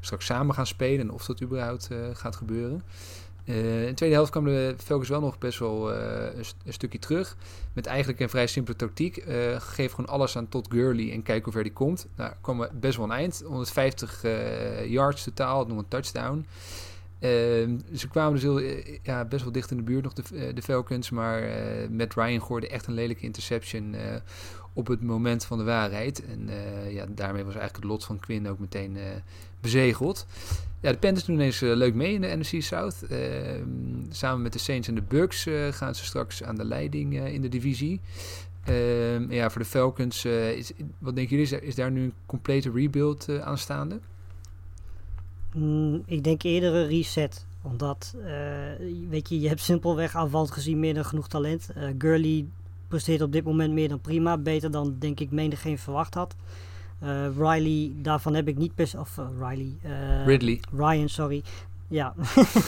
[0.00, 2.82] straks samen gaan spelen en of dat überhaupt gaat gebeuren.
[3.46, 6.98] Uh, in de tweede helft kwamen de Falcons wel nog best wel een, een, stukje
[6.98, 7.36] terug.
[7.72, 9.24] Met eigenlijk een vrij simpele tactiek.
[9.58, 12.06] geef gewoon alles aan tot Gurley en kijk hoe ver die komt.
[12.16, 13.42] Nou, kwam best wel een eind.
[13.46, 14.22] 150
[14.86, 16.44] yards totaal, nog een touchdown.
[17.18, 20.22] Ehm, ze kwamen dus heel, eh, ja, best wel dicht in de buurt nog, de,
[20.34, 21.10] eh, de Falcons.
[21.10, 23.94] Maar uh, Matt Ryan gooide echt een lelijke interception
[24.76, 26.24] op het moment van de waarheid.
[26.24, 26.48] En
[26.90, 28.96] ja, daarmee was eigenlijk het lot van Quinn ook meteen
[29.60, 30.26] bezegeld.
[30.80, 33.02] Ja, de Panthers doen ineens leuk mee in de NFC South.
[33.02, 33.68] Ehm,
[34.10, 37.48] samen met de Saints en de Bucks gaan ze straks aan de leiding in de
[37.48, 38.00] divisie.
[38.64, 43.40] Ehm, ja, voor de Falcons, is, wat denken jullie, is, daar nu een complete rebuild
[43.40, 43.98] aanstaande?
[45.54, 47.46] Mm, ik denk eerder een reset.
[47.62, 48.14] Omdat,
[49.08, 51.68] weet je, je hebt simpelweg aanvallend gezien meer dan genoeg talent.
[51.76, 52.46] Uh, Gurley
[52.88, 54.38] presteert op dit moment meer dan prima.
[54.38, 56.36] Beter dan, denk ik, menig geen verwacht had.
[57.02, 58.94] Uh, Riley, daarvan heb ik niet best...
[58.94, 59.76] Of Riley.
[60.24, 60.60] Ridley.
[60.76, 61.42] Ryan, sorry.
[61.88, 62.14] Ja,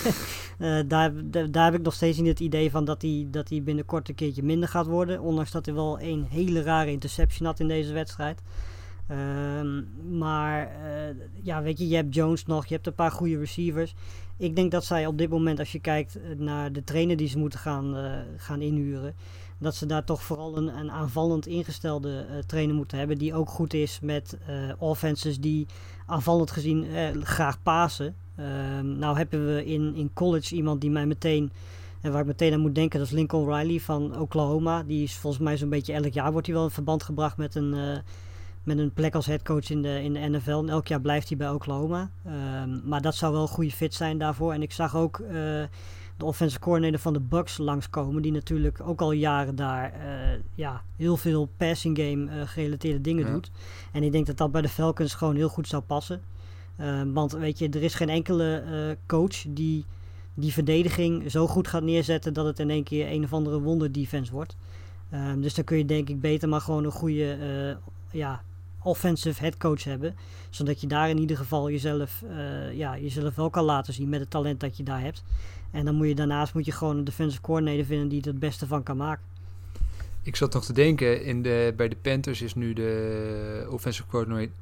[0.86, 3.62] daar, daar, daar, heb ik nog steeds niet het idee van dat hij, dat hij
[3.62, 5.20] binnenkort een keertje minder gaat worden.
[5.20, 8.42] Ondanks dat hij wel een hele rare interception had in deze wedstrijd.
[9.10, 9.88] Um,
[10.18, 10.70] maar
[11.42, 13.94] ja, weet je, je hebt Jones nog, je hebt een paar goede receivers.
[14.36, 17.28] Ik denk dat zij op dit moment, als je kijkt eh, naar de trainer die
[17.28, 17.96] ze moeten gaan,
[18.36, 19.14] gaan inhuren,
[19.58, 23.18] dat ze daar toch vooral een, een aanvallend ingestelde uh, trainer moeten hebben.
[23.18, 24.36] Die ook goed is met
[24.78, 25.66] offenses die
[26.06, 26.86] aanvallend gezien
[27.22, 28.14] graag pasen.
[28.40, 31.52] Um, nou hebben we in, in college iemand die mij meteen
[32.00, 34.82] en waar ik meteen aan moet denken, dat is Lincoln Riley van Oklahoma.
[34.82, 37.54] Die is volgens mij zo'n beetje elk jaar wordt hij wel in verband gebracht met
[37.54, 38.02] een,
[38.62, 40.50] met een plek als headcoach in de, in de NFL.
[40.50, 42.10] En elk jaar blijft hij bij Oklahoma.
[42.26, 44.52] Um, maar dat zou wel een goede fit zijn daarvoor.
[44.52, 45.62] En ik zag ook uh,
[46.18, 48.22] de offensive coordinator van de Bucks langskomen.
[48.22, 53.26] Die natuurlijk ook al jaren daar uh, ja, heel veel passing game uh, gerelateerde dingen
[53.26, 53.32] ja.
[53.32, 53.50] doet.
[53.92, 56.20] En ik denk dat dat bij de Falcons gewoon heel goed zou passen.
[56.80, 59.84] Um, want weet je, er is geen enkele coach die
[60.34, 63.92] die verdediging zo goed gaat neerzetten dat het in één keer een of andere wonder
[63.92, 64.56] defense wordt.
[65.14, 67.36] Um, dus dan kun je denk ik beter maar gewoon een goede
[68.10, 68.42] ja,
[68.82, 70.16] offensive head coach hebben.
[70.50, 72.22] Zodat je daar in ieder geval jezelf,
[72.72, 75.22] ja, jezelf wel kan laten zien met het talent dat je daar hebt.
[75.70, 78.38] En dan moet je daarnaast moet je gewoon een defensive coordinator vinden die er het
[78.38, 79.24] beste van kan maken.
[80.22, 84.08] Ik zat nog te denken, in de, bij de Panthers is nu de offensive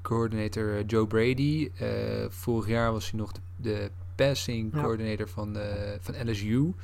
[0.03, 1.71] coordinator eh, Joe Brady.
[1.83, 1.89] Uh,
[2.29, 4.83] vorig jaar was hij nog de, de passing ja.
[4.83, 6.75] coordinator van, de, van LSU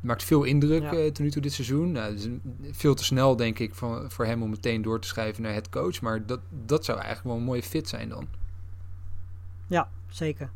[0.00, 0.94] maakt veel indruk ja.
[0.94, 1.92] uh, tot nu toe dit seizoen.
[1.92, 2.28] Nou, is
[2.70, 5.68] veel te snel, denk ik, van, voor hem om meteen door te schrijven naar het
[5.68, 6.00] coach.
[6.00, 8.26] Maar dat, dat zou eigenlijk wel een mooie fit zijn dan.
[9.66, 10.50] Ja, zeker.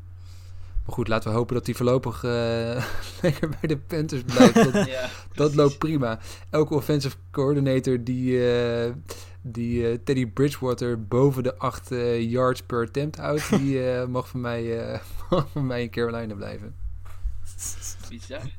[0.87, 2.31] Maar goed, laten we hopen dat hij voorlopig uh,
[3.23, 4.73] lekker bij de Panthers blijft.
[4.73, 6.19] Dat, ja, dat loopt prima.
[6.51, 8.93] Elke offensive coordinator die, uh,
[9.41, 15.01] die uh, Teddy Bridgewater boven de 8 yards per attempt houdt, die mag, van mij,
[15.31, 16.75] mag van mij in Carolina blijven.
[18.09, 18.51] Bizar.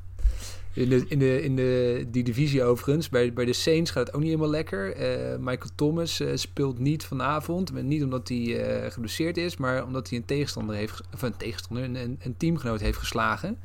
[0.77, 4.15] In, de, in, de, in de, die divisie overigens, bij, bij de Saints gaat het
[4.15, 5.01] ook niet helemaal lekker.
[5.31, 7.83] Uh, Michael Thomas uh, speelt niet vanavond.
[7.83, 11.83] Niet omdat hij uh, geblesseerd is, maar omdat hij een tegenstander heeft, of een tegenstander,
[11.83, 13.57] een, een teamgenoot heeft geslagen.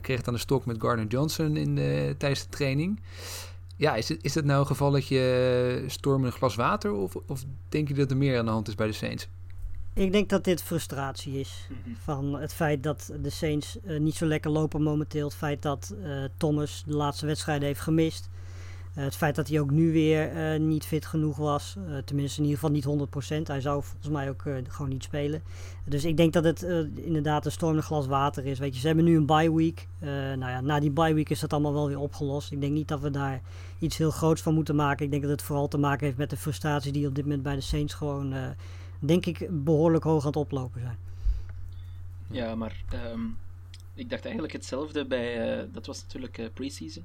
[0.00, 3.00] kreeg het aan de stok met Gardner Johnson in de, tijdens de training.
[3.76, 6.92] Ja, is het, is het nou een geval dat je storm een glas water?
[6.92, 9.28] Of, of denk je dat er meer aan de hand is bij de Saints?
[9.96, 11.68] Ik denk dat dit frustratie is.
[11.68, 11.96] Mhm.
[12.02, 15.24] Van het feit dat de Saints uh, niet zo lekker lopen momenteel.
[15.24, 18.28] Het feit dat uh, Thomas de laatste wedstrijden heeft gemist.
[18.98, 21.76] Uh, het feit dat hij ook nu weer niet fit genoeg was.
[22.04, 23.08] tenminste in ieder geval niet
[23.42, 23.42] 100%.
[23.42, 25.42] Hij zou volgens mij ook gewoon niet spelen.
[25.84, 26.62] Dus ik denk dat het
[26.94, 28.58] inderdaad een stormend glas water is.
[28.58, 29.88] Weet je, ze hebben nu een bye week.
[30.00, 32.52] nou ja, na die bye week is dat allemaal wel weer opgelost.
[32.52, 33.40] Ik denk niet dat we daar
[33.78, 35.04] iets heel groots van moeten maken.
[35.04, 37.42] Ik denk dat het vooral te maken heeft met de frustratie die op dit moment
[37.42, 38.34] bij de Saints gewoon
[39.06, 40.98] denk ik, behoorlijk hoog aan het oplopen zijn.
[42.30, 43.38] Ja, maar um,
[43.94, 47.04] ik dacht eigenlijk hetzelfde bij, uh, dat was natuurlijk uh, pre-season,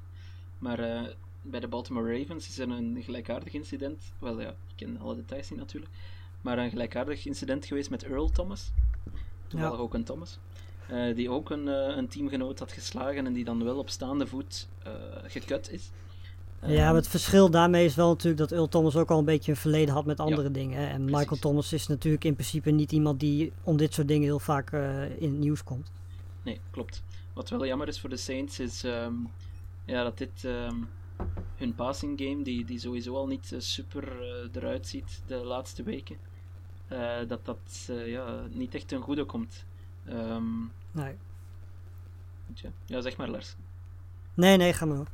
[0.58, 1.08] maar uh,
[1.42, 5.50] bij de Baltimore Ravens is er een gelijkaardig incident, wel ja, ik ken alle details
[5.50, 5.92] niet natuurlijk,
[6.40, 8.72] maar een gelijkaardig incident geweest met Earl Thomas,
[9.46, 9.82] toevallig ja.
[9.82, 10.38] ook een Thomas,
[11.14, 14.68] die ook een, een teamgenoot had geslagen en die dan wel op staande voet
[15.26, 15.90] gekut is.
[16.66, 19.50] Ja, maar het verschil daarmee is wel natuurlijk dat Earl Thomas ook al een beetje
[19.50, 20.90] een verleden had met andere dingen.
[20.90, 24.38] En Michael Thomas is natuurlijk in principe niet iemand die om dit soort dingen heel
[24.38, 25.90] vaak uh, in het nieuws komt.
[26.42, 27.02] Nee, klopt.
[27.32, 29.28] Wat wel jammer is voor de Saints is um,
[29.84, 30.88] ja, dat dit um,
[31.56, 35.82] hun passing game, die, die sowieso al niet uh, super uh, eruit ziet de laatste
[35.82, 36.16] weken,
[37.28, 39.64] dat dat ja, niet echt ten goede komt.
[40.08, 41.14] Um, nee.
[42.86, 43.56] Ja, zeg maar Lars.
[44.34, 45.06] Nee, nee, ga maar.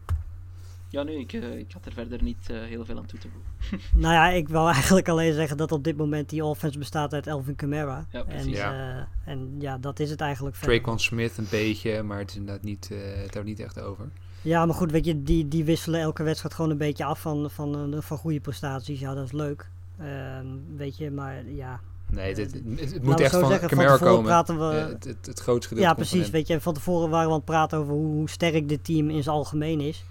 [0.88, 3.28] Ja, nee, ik, uh, ik had er verder niet uh, heel veel aan toe te
[3.28, 3.88] voegen.
[4.02, 7.26] nou ja, ik wil eigenlijk alleen zeggen dat op dit moment die offense bestaat uit
[7.26, 8.06] Elvin Kamara.
[8.10, 8.44] Ja, precies.
[8.44, 10.56] En ja, uh, en ja dat is het eigenlijk.
[10.56, 12.88] Traquan Smith een beetje, maar het is inderdaad niet,
[13.22, 14.08] het houdt niet echt over.
[14.42, 17.50] Ja, maar goed, weet je, die, die wisselen elke wedstrijd gewoon een beetje af van,
[17.50, 19.00] van, van goede prestaties.
[19.00, 19.68] Ja, dat is leuk.
[19.98, 21.80] Ehm, weet je, maar ja,
[22.10, 24.24] Nee, het, het, het, moet echt van zeggen, Camaro van komen.
[24.24, 26.30] Praten we, het, het, het grootste gedeelte Ja, precies.
[26.30, 29.10] Weet je, van tevoren waren we aan het praten over hoe, hoe sterk dit team
[29.10, 30.04] in zijn algemeen is.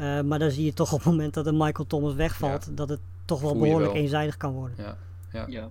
[0.00, 2.72] Uh, maar dan zie je toch op het moment dat een Michael Thomas wegvalt, ja.
[2.74, 4.02] dat het toch wel behoorlijk wel.
[4.02, 4.76] eenzijdig kan worden.
[4.78, 4.96] Ja.
[5.32, 5.46] Ja.
[5.48, 5.68] ja.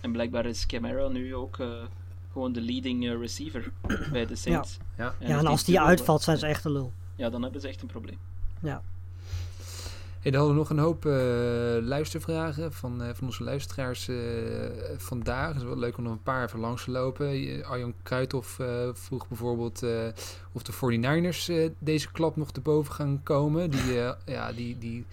[0.00, 1.68] En blijkbaar is Camara nu ook uh,
[2.32, 3.70] gewoon de leading receiver
[4.12, 4.78] bij de Saints.
[4.96, 6.92] Ja, en, ja, en als die uitvalt, zijn ze echt een lul.
[7.14, 8.18] Ja, dan hebben ze echt een probleem.
[8.60, 8.82] Ja.
[10.20, 11.12] Hey, er hadden nog een hoop uh,
[11.80, 14.16] luistervragen van, uh, van onze luisteraars uh,
[14.96, 15.48] vandaag.
[15.48, 17.26] Het is wel leuk om nog een paar even langs te lopen.
[17.64, 18.60] Arjan Kruithoff
[18.92, 19.82] vroeg bijvoorbeeld
[20.52, 23.70] of de 49ers deze klap nog te boven gaan komen.
[23.70, 23.92] Die,
[24.36, 25.06] ja, die, die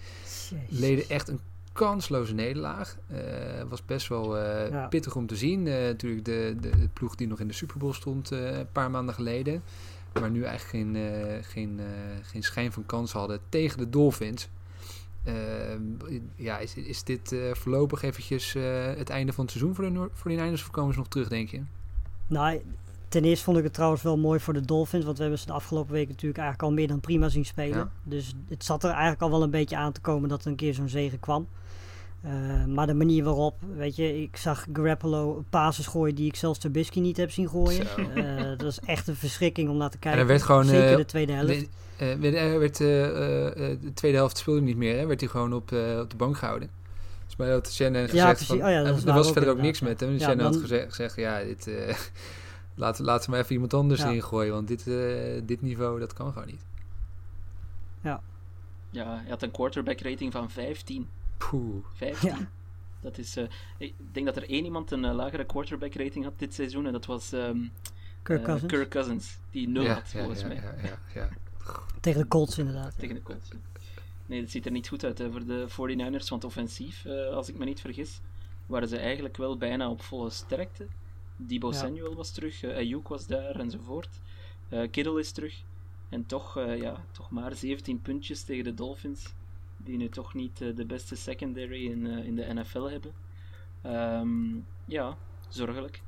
[0.68, 1.40] leden echt een
[1.72, 2.96] kansloze nederlaag.
[3.68, 4.86] was best wel ja.
[4.86, 5.62] pittig om te zien.
[5.62, 9.14] natuurlijk de, de, de, ploeg die nog in de Super Bowl stond een paar maanden
[9.14, 9.62] geleden.
[10.20, 10.96] Maar nu eigenlijk geen,
[11.42, 11.80] geen,
[12.22, 14.48] geen schijn van kans hadden tegen de Dolphins.
[15.26, 19.92] Uh, ja, is, is dit uh, voorlopig eventjes uh, het einde van het seizoen voor
[19.92, 21.62] de, voor de Niners of komen ze nog terug, denk je?
[22.26, 22.60] Nou,
[23.08, 25.46] ten eerste vond ik het trouwens wel mooi voor de Dolphins, want we hebben ze
[25.46, 27.78] de afgelopen weken natuurlijk eigenlijk al meer dan prima zien spelen.
[27.78, 27.90] Ja.
[28.02, 30.56] Dus het zat er eigenlijk al wel een beetje aan te komen dat er een
[30.56, 31.48] keer zo'n zegen kwam.
[32.24, 36.58] Uh, maar de manier waarop, weet je, ik zag Garoppolo passes gooien die ik zelfs
[36.58, 37.86] Trubisky niet heb zien gooien.
[38.16, 40.20] Uh, dat was echt een verschrikking om naar te kijken.
[40.20, 41.68] En er werd gewoon, Zeker uh, de tweede helft.
[41.98, 45.06] De, werd, de tweede helft speelde niet meer, hè?
[45.06, 46.70] werd hij gewoon op, op de bank gehouden.
[47.26, 48.46] Dus mij had Shannon gezegd, ja, precies.
[48.46, 50.10] van, oh, ja, dat er was verder ook niks met hem.
[50.10, 51.70] Dus ja, Shannon dan, had gezegd, gezegd ja, dit,
[52.74, 54.06] laat, laat ze maar even iemand anders Ja.
[54.08, 54.84] erin gooien, want dit,
[55.44, 56.64] dit niveau, dat kan gewoon niet.
[58.02, 58.20] Ja.
[58.90, 61.08] Ja, hij had een quarterback rating van 15.
[61.36, 61.84] Poeh.
[61.94, 62.28] 15.
[62.28, 62.50] Ja.
[63.00, 63.44] Dat is, uh,
[63.78, 66.92] ik denk dat er één iemand een uh, lagere quarterback rating had dit seizoen en
[66.92, 67.72] dat was um,
[68.22, 68.72] Kirk, Cousins.
[68.72, 70.56] Kirk Cousins, die nul ja, had ja, volgens ja, mij.
[70.56, 71.28] Ja, ja, ja.
[72.00, 72.98] Tegen de Colts inderdaad.
[72.98, 73.48] Tegen de Colts.
[74.26, 77.48] Nee, dat ziet er niet goed uit hè, voor de 49ers, want offensief, uh, als
[77.48, 78.20] ik me niet vergis,
[78.66, 80.86] waren ze eigenlijk wel bijna op volle sterkte.
[81.36, 81.76] Debo Ja.
[81.76, 84.20] Samuel was terug, uh, Ayuk was daar enzovoort.
[84.68, 85.62] Uh, Kittle is terug.
[86.08, 89.32] En toch, uh, ja, toch maar 17 puntjes tegen de Dolphins,
[89.86, 93.12] die nu toch niet uh, de beste secondary in, uh, in de NFL hebben.
[93.86, 95.16] Um, ja,
[95.48, 96.02] zorgelijk.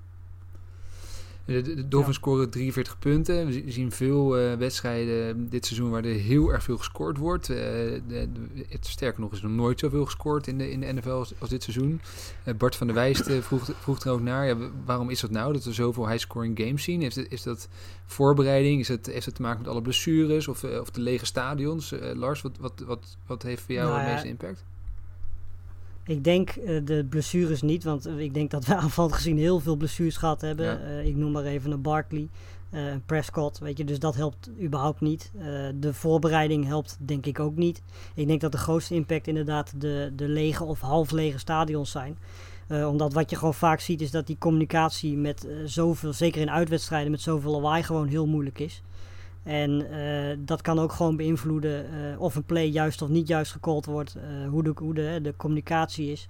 [1.49, 2.23] De, de, de Dolphins ja.
[2.23, 3.47] scoren 43 punten.
[3.47, 7.49] We zien veel uh, wedstrijden dit seizoen waar er heel erg veel gescoord wordt.
[7.49, 8.29] Uh, de, de,
[8.69, 11.33] het, sterker nog is er nog nooit zoveel gescoord in de, in de NFL als,
[11.39, 12.01] als dit seizoen.
[12.45, 14.47] Uh, Bart van der Wijst vroeg, vroeg er ook naar.
[14.47, 17.03] Ja, waarom is dat nou dat we zoveel high-scoring games zien?
[17.29, 17.69] Is, dat
[18.07, 18.81] voorbereiding?
[18.81, 21.95] Is het, heeft het te maken met alle blessures of, of de lege stadions?
[22.15, 24.65] Lars, wat, wat, wat, wat heeft voor jou Nou de ja, meeste impact?
[26.09, 29.77] Ik denk uh, de blessures niet, want ik denk dat we aanvallend gezien heel veel
[29.77, 30.67] blessures gehad hebben.
[30.67, 30.81] Ja.
[30.81, 32.29] Uh, ik noem maar even een Barkley,
[32.71, 35.33] een Prescott, weet je, dus dat helpt überhaupt niet.
[35.75, 37.83] de voorbereiding helpt denk ik ook niet.
[38.15, 42.19] Ik denk dat de grootste impact inderdaad de, de lege of half lege stadions zijn.
[42.69, 47.11] omdat wat je gewoon vaak ziet is dat die communicatie met zoveel, zeker in uitwedstrijden,
[47.11, 48.83] met zoveel lawaai gewoon heel moeilijk is.
[49.49, 53.53] En uh, dat kan ook gewoon beïnvloeden uh, of een play juist of niet juist
[53.53, 54.17] gecallt wordt.
[54.17, 56.29] Uh, hoe de, hoe de, de communicatie is.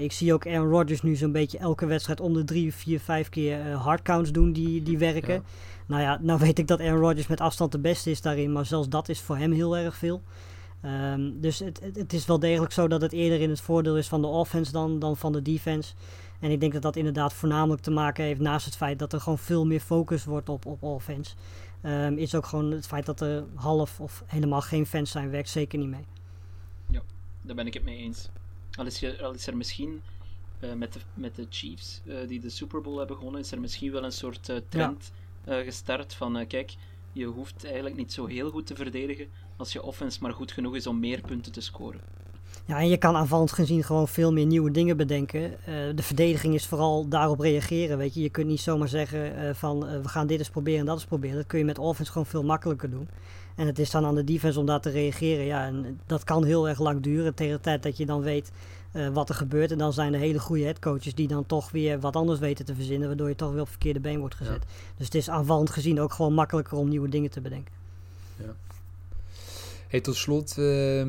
[0.00, 3.28] ik zie ook Aaron Rodgers nu zo'n beetje elke wedstrijd om de drie, vier, vijf
[3.28, 5.34] keer hardcounts doen die, die werken.
[5.34, 5.42] Ja.
[5.86, 8.52] Nou ja, nou weet ik dat Aaron Rodgers met afstand de beste is daarin.
[8.52, 10.22] Maar zelfs dat is voor hem heel erg veel.
[10.84, 13.96] Um, dus het, het, het, is wel degelijk zo dat het eerder in het voordeel
[13.96, 15.94] is van de offense dan, dan van de defense.
[16.40, 19.20] En ik denk dat dat inderdaad voornamelijk te maken heeft naast het feit dat er
[19.20, 21.34] gewoon veel meer focus wordt op, op offense.
[21.84, 25.48] Um, is ook gewoon het feit dat er half of helemaal geen fans zijn, werkt
[25.48, 26.04] zeker niet mee.
[26.86, 27.02] Ja,
[27.42, 28.28] daar ben ik het mee eens.
[28.72, 30.02] Al is, je, al is er misschien
[30.60, 33.60] uh, met, de, met de Chiefs, uh, die de Super Bowl hebben gewonnen, is er
[33.60, 35.12] misschien wel een soort uh, trend
[35.44, 35.62] ja.
[35.62, 36.74] gestart van kijk,
[37.12, 40.74] je hoeft eigenlijk niet zo heel goed te verdedigen als je offense maar goed genoeg
[40.74, 42.00] is om meer punten te scoren.
[42.64, 45.40] Ja, en je kan aanvallend gezien gewoon veel meer nieuwe dingen bedenken.
[45.40, 45.56] Uh,
[45.94, 48.20] de verdediging is vooral daarop reageren, weet je.
[48.20, 50.94] Je kunt niet zomaar zeggen uh, van uh, we gaan dit eens proberen en dat
[50.94, 51.36] eens proberen.
[51.36, 53.08] Dat kun je met offense gewoon veel makkelijker doen.
[53.54, 55.44] En het is dan aan de defense om daar te reageren.
[55.44, 58.52] Ja, en dat kan heel erg lang duren tegen de tijd dat je dan weet
[59.12, 59.70] wat er gebeurt.
[59.70, 62.74] En dan zijn er hele goede headcoaches die dan toch weer wat anders weten te
[62.74, 64.62] verzinnen, waardoor je toch weer op het verkeerde been wordt gezet.
[64.62, 64.68] Ja.
[64.96, 67.72] Dus het is aanvallend gezien ook gewoon makkelijker om nieuwe dingen te bedenken.
[68.36, 68.54] Ja.
[69.92, 71.02] Hey, tot slot, uh,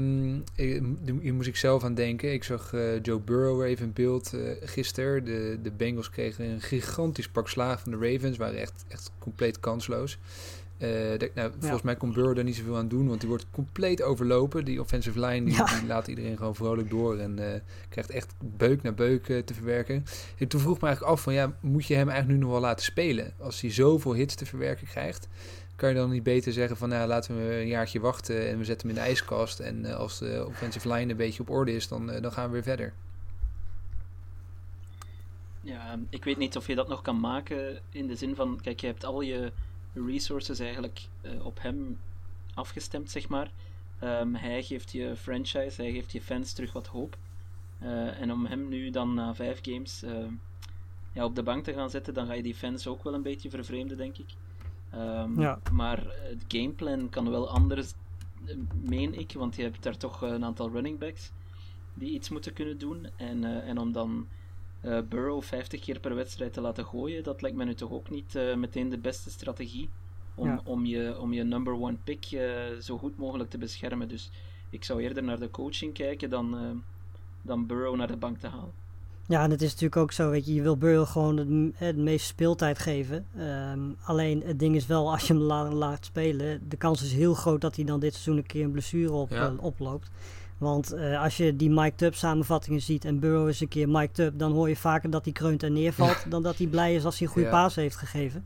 [1.21, 2.33] hier moest ik zelf aan denken.
[2.33, 5.25] Ik zag uh, Joe Burrow even in beeld uh, gisteren.
[5.25, 8.37] De, de Bengals kregen een gigantisch pak slaag van de Ravens.
[8.37, 10.17] Waren echt, echt compleet kansloos.
[10.77, 13.45] Eh, de- nou, volgens mij kon Burrow er niet zoveel aan doen, want die wordt
[13.51, 14.65] compleet overlopen.
[14.65, 15.79] Die offensive line die, Ja.
[15.79, 17.59] die laat iedereen gewoon vrolijk door en eh,
[17.89, 20.05] krijgt echt beuk na beuk eh, te verwerken.
[20.37, 22.53] En toen vroeg ik me eigenlijk af van ja, moet je hem eigenlijk nu nog
[22.53, 23.33] wel laten spelen?
[23.39, 25.27] Als hij zoveel hits te verwerken krijgt,
[25.75, 28.63] kan je dan niet beter zeggen van nou laten we een jaartje wachten en we
[28.63, 29.59] zetten hem in de ijskast.
[29.59, 32.45] En eh, als de offensive line een beetje op orde is, dan, eh, dan gaan
[32.45, 32.93] we weer verder.
[35.61, 38.79] Ja, ik weet niet of je dat nog kan maken in de zin van, kijk,
[38.79, 39.51] je hebt al je
[39.93, 41.99] resources eigenlijk eh, op hem
[42.53, 43.51] afgestemd, zeg maar.
[43.99, 47.17] Ehm, hij geeft je franchise, hij geeft je fans terug wat hoop.
[48.19, 50.25] En om hem nu dan na vijf games eh,
[51.11, 53.21] ja, op de bank te gaan zetten, dan ga je die fans ook wel een
[53.21, 54.29] beetje vervreemden, denk ik.
[54.93, 55.59] Ehm, Ja.
[55.71, 57.93] Maar het gameplan kan wel anders,
[58.45, 61.31] eh, meen ik, want je hebt daar toch eh, een aantal running backs
[61.93, 63.07] die iets moeten kunnen doen.
[63.15, 64.27] En, eh, en om dan
[64.81, 68.09] eh, Burrow 50 keer per wedstrijd te laten gooien, dat lijkt me nu toch ook
[68.09, 69.89] niet eh, meteen de beste strategie
[70.35, 70.61] om, Ja.
[70.63, 74.07] om, je, om je number one pick eh, zo goed mogelijk te beschermen.
[74.07, 74.29] Dus
[74.69, 76.69] ik zou eerder naar de coaching kijken dan, eh,
[77.41, 78.73] dan Burrow naar de bank te halen.
[79.27, 82.27] Ja, en het is natuurlijk ook zo, weet je, je wil Burrow gewoon het, meeste
[82.27, 83.25] speeltijd geven.
[83.37, 87.13] Ehm, alleen het ding is wel, als je hem la- laat spelen, de kans is
[87.13, 89.45] heel groot dat hij dan dit seizoen een keer een blessure op, Ja.
[89.45, 90.09] eh, oploopt.
[90.57, 94.19] Want eh, als je die mic'd up samenvattingen ziet en Burrow is een keer mic'd
[94.19, 97.05] up, dan hoor je vaker dat hij kreunt en neervalt dan dat hij blij is
[97.05, 97.53] als hij een goede Ja.
[97.53, 98.45] paas heeft gegeven.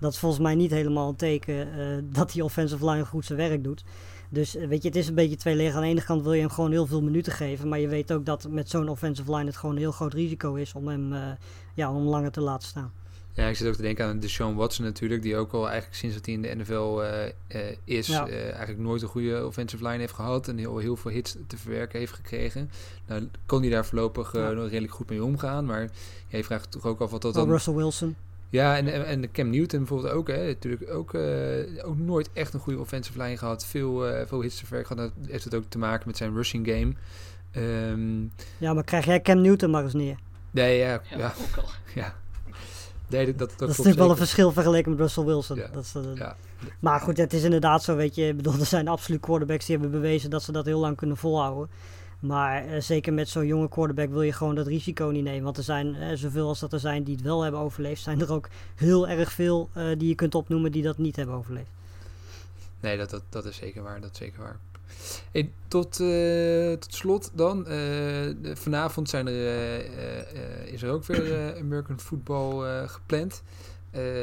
[0.00, 3.38] Dat is volgens mij niet helemaal een teken eh, dat die offensive line goed zijn
[3.38, 3.84] werk doet.
[4.30, 5.74] Dus eh, weet je, het is een beetje tweeledig.
[5.74, 7.68] Aan de ene kant wil je hem gewoon heel veel minuten geven.
[7.68, 10.54] Maar je weet ook dat met zo'n offensive line het gewoon een heel groot risico
[10.54, 11.20] is om hem, eh,
[11.74, 12.92] ja, om hem langer te laten staan.
[13.32, 16.16] Ja, ik zit ook te denken aan Deshaun Watson natuurlijk, die ook al eigenlijk sinds
[16.16, 17.00] dat hij in de NFL
[17.84, 18.28] is, Ja.
[18.28, 21.98] eigenlijk nooit een goede offensive line heeft gehad en heel, heel veel hits te verwerken
[21.98, 22.70] heeft gekregen.
[23.06, 24.50] Nou, kon hij daar voorlopig Ja.
[24.50, 25.90] nog redelijk goed mee omgaan, maar
[26.28, 27.50] je vraagt toch ook af wat dat dan...
[27.50, 28.16] Russell Wilson.
[28.50, 32.54] Ja, en, en, en Cam Newton bijvoorbeeld ook, hè, natuurlijk ook, eh, ook nooit echt
[32.54, 35.12] een goede offensive line gehad, veel, eh, veel hits te verwerken gehad.
[35.18, 36.92] Dat heeft het ook te maken met zijn rushing game.
[37.50, 38.22] Ehm,
[38.58, 40.16] Ja, maar krijg jij Cam Newton maar eens neer.
[40.50, 41.68] nee, ja, Ja, ja, ook al.
[42.02, 42.14] ja.
[43.08, 45.56] Nee, dat, dat, Dat, dat is natuurlijk wel een verschil vergeleken met Russell Wilson.
[45.56, 45.68] Ja.
[45.72, 46.36] Dat is, eh, Ja.
[46.78, 48.26] Maar goed, het is inderdaad zo, weet je.
[48.26, 51.16] Ik bedoel, er zijn absoluut quarterbacks die hebben bewezen dat ze dat heel lang kunnen
[51.16, 51.68] volhouden.
[52.18, 55.44] Maar eh, zeker met zo'n jonge quarterback wil je gewoon dat risico niet nemen.
[55.44, 58.20] Want er zijn, eh, zoveel als dat er zijn die het wel hebben overleefd, zijn
[58.20, 61.70] er ook heel erg veel eh, die je kunt opnoemen die dat niet hebben overleefd.
[62.80, 64.00] Nee, dat, dat, dat is zeker waar.
[64.00, 64.58] Dat is zeker waar.
[65.68, 65.92] Tot,
[66.80, 67.66] tot slot dan.
[68.54, 69.84] vanavond zijn er,
[70.72, 73.42] is er ook weer American Football gepland.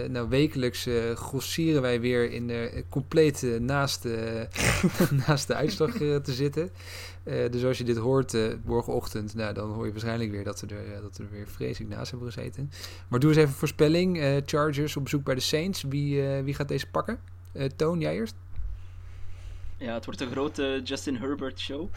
[0.09, 4.07] Nou, wekelijks eh grossieren wij weer in de complete naast,
[5.27, 6.69] naast de uitslag te zitten.
[7.25, 10.61] Eh, dus als je dit hoort eh, morgenochtend, nou, dan hoor je waarschijnlijk weer dat
[10.61, 12.71] we er, eh, dat we er weer vreselijk naast hebben gezeten.
[13.07, 14.19] Maar doe eens even een voorspelling.
[14.19, 15.83] Eh, Chargers op bezoek bij de Saints.
[15.83, 17.19] Wie, eh, wie gaat deze pakken?
[17.51, 18.35] Eh, Toon, jij eerst?
[19.77, 21.87] Ja, het wordt een grote Justin Herbert show.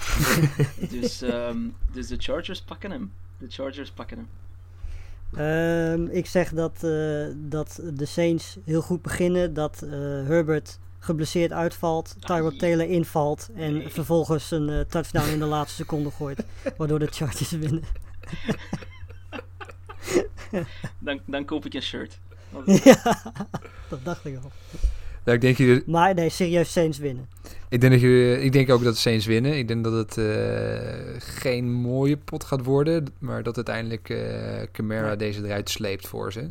[1.01, 1.59] dus, ehm,
[1.93, 3.13] dus de Chargers pakken hem.
[3.39, 4.29] De Chargers pakken hem.
[5.35, 9.55] Ehm, ik zeg dat, eh, dat de Saints heel goed beginnen.
[9.55, 9.91] Dat eh,
[10.27, 12.17] Herbert geblesseerd uitvalt.
[12.21, 12.59] Tyrod.
[12.59, 13.49] Taylor invalt.
[13.57, 13.89] En Nee.
[13.89, 16.45] vervolgens een eh, touchdown in de laatste seconde gooit.
[16.77, 17.83] Waardoor de Chargers winnen.
[20.99, 22.19] Dan, dan koop ik een shirt.
[22.85, 23.33] Ja,
[23.89, 24.51] dat dacht ik al.
[25.25, 27.29] Nou, ik denk, je, Maar nee, serieus Saints winnen.
[27.69, 29.59] ik, denk dat je, ik denk ook dat de Saints winnen.
[29.59, 33.07] Ik denk dat het eh, geen mooie pot gaat worden.
[33.19, 35.17] Maar dat uiteindelijk eh Camara Ja.
[35.17, 36.51] deze eruit sleept voor ze.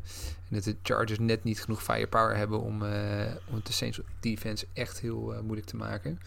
[0.50, 4.00] En dat de Chargers net niet genoeg firepower hebben om, eh, om het de Saints
[4.20, 6.20] defense echt heel eh, moeilijk te maken.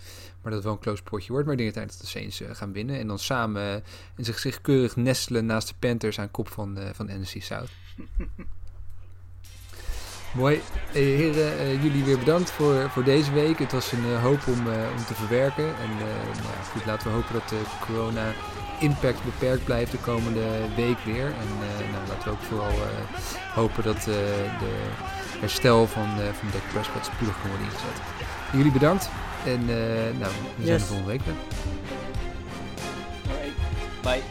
[0.43, 1.47] Maar dat het wel een close potje wordt.
[1.47, 2.99] Maar ik denk uiteindelijk dat de Saints eh, gaan winnen.
[2.99, 3.83] En dan samen
[4.17, 7.71] en zich, zich keurig nestelen naast de Panthers aan kop van, van NFC South.
[10.35, 10.61] Mooi.
[10.87, 13.59] Eh, heren, jullie weer bedankt voor, voor deze week.
[13.59, 15.65] Het was een hoop om, om te verwerken.
[15.65, 16.11] En nou
[16.43, 18.33] ja, goed, laten we hopen dat de corona
[18.81, 20.41] impact beperkt blijft de komende
[20.77, 21.25] week weer.
[21.27, 24.05] En eh, nou, laten we ook vooral eh, hopen dat eh,
[24.59, 24.73] de
[25.41, 28.01] herstel van, eh van Dak Prescott spoedig kan worden ingezet.
[28.53, 29.11] Jullie bedankt.
[29.45, 30.81] En eh, nou, we zijn Yes.
[30.81, 31.35] er volgende week weer.
[34.03, 34.23] Bye.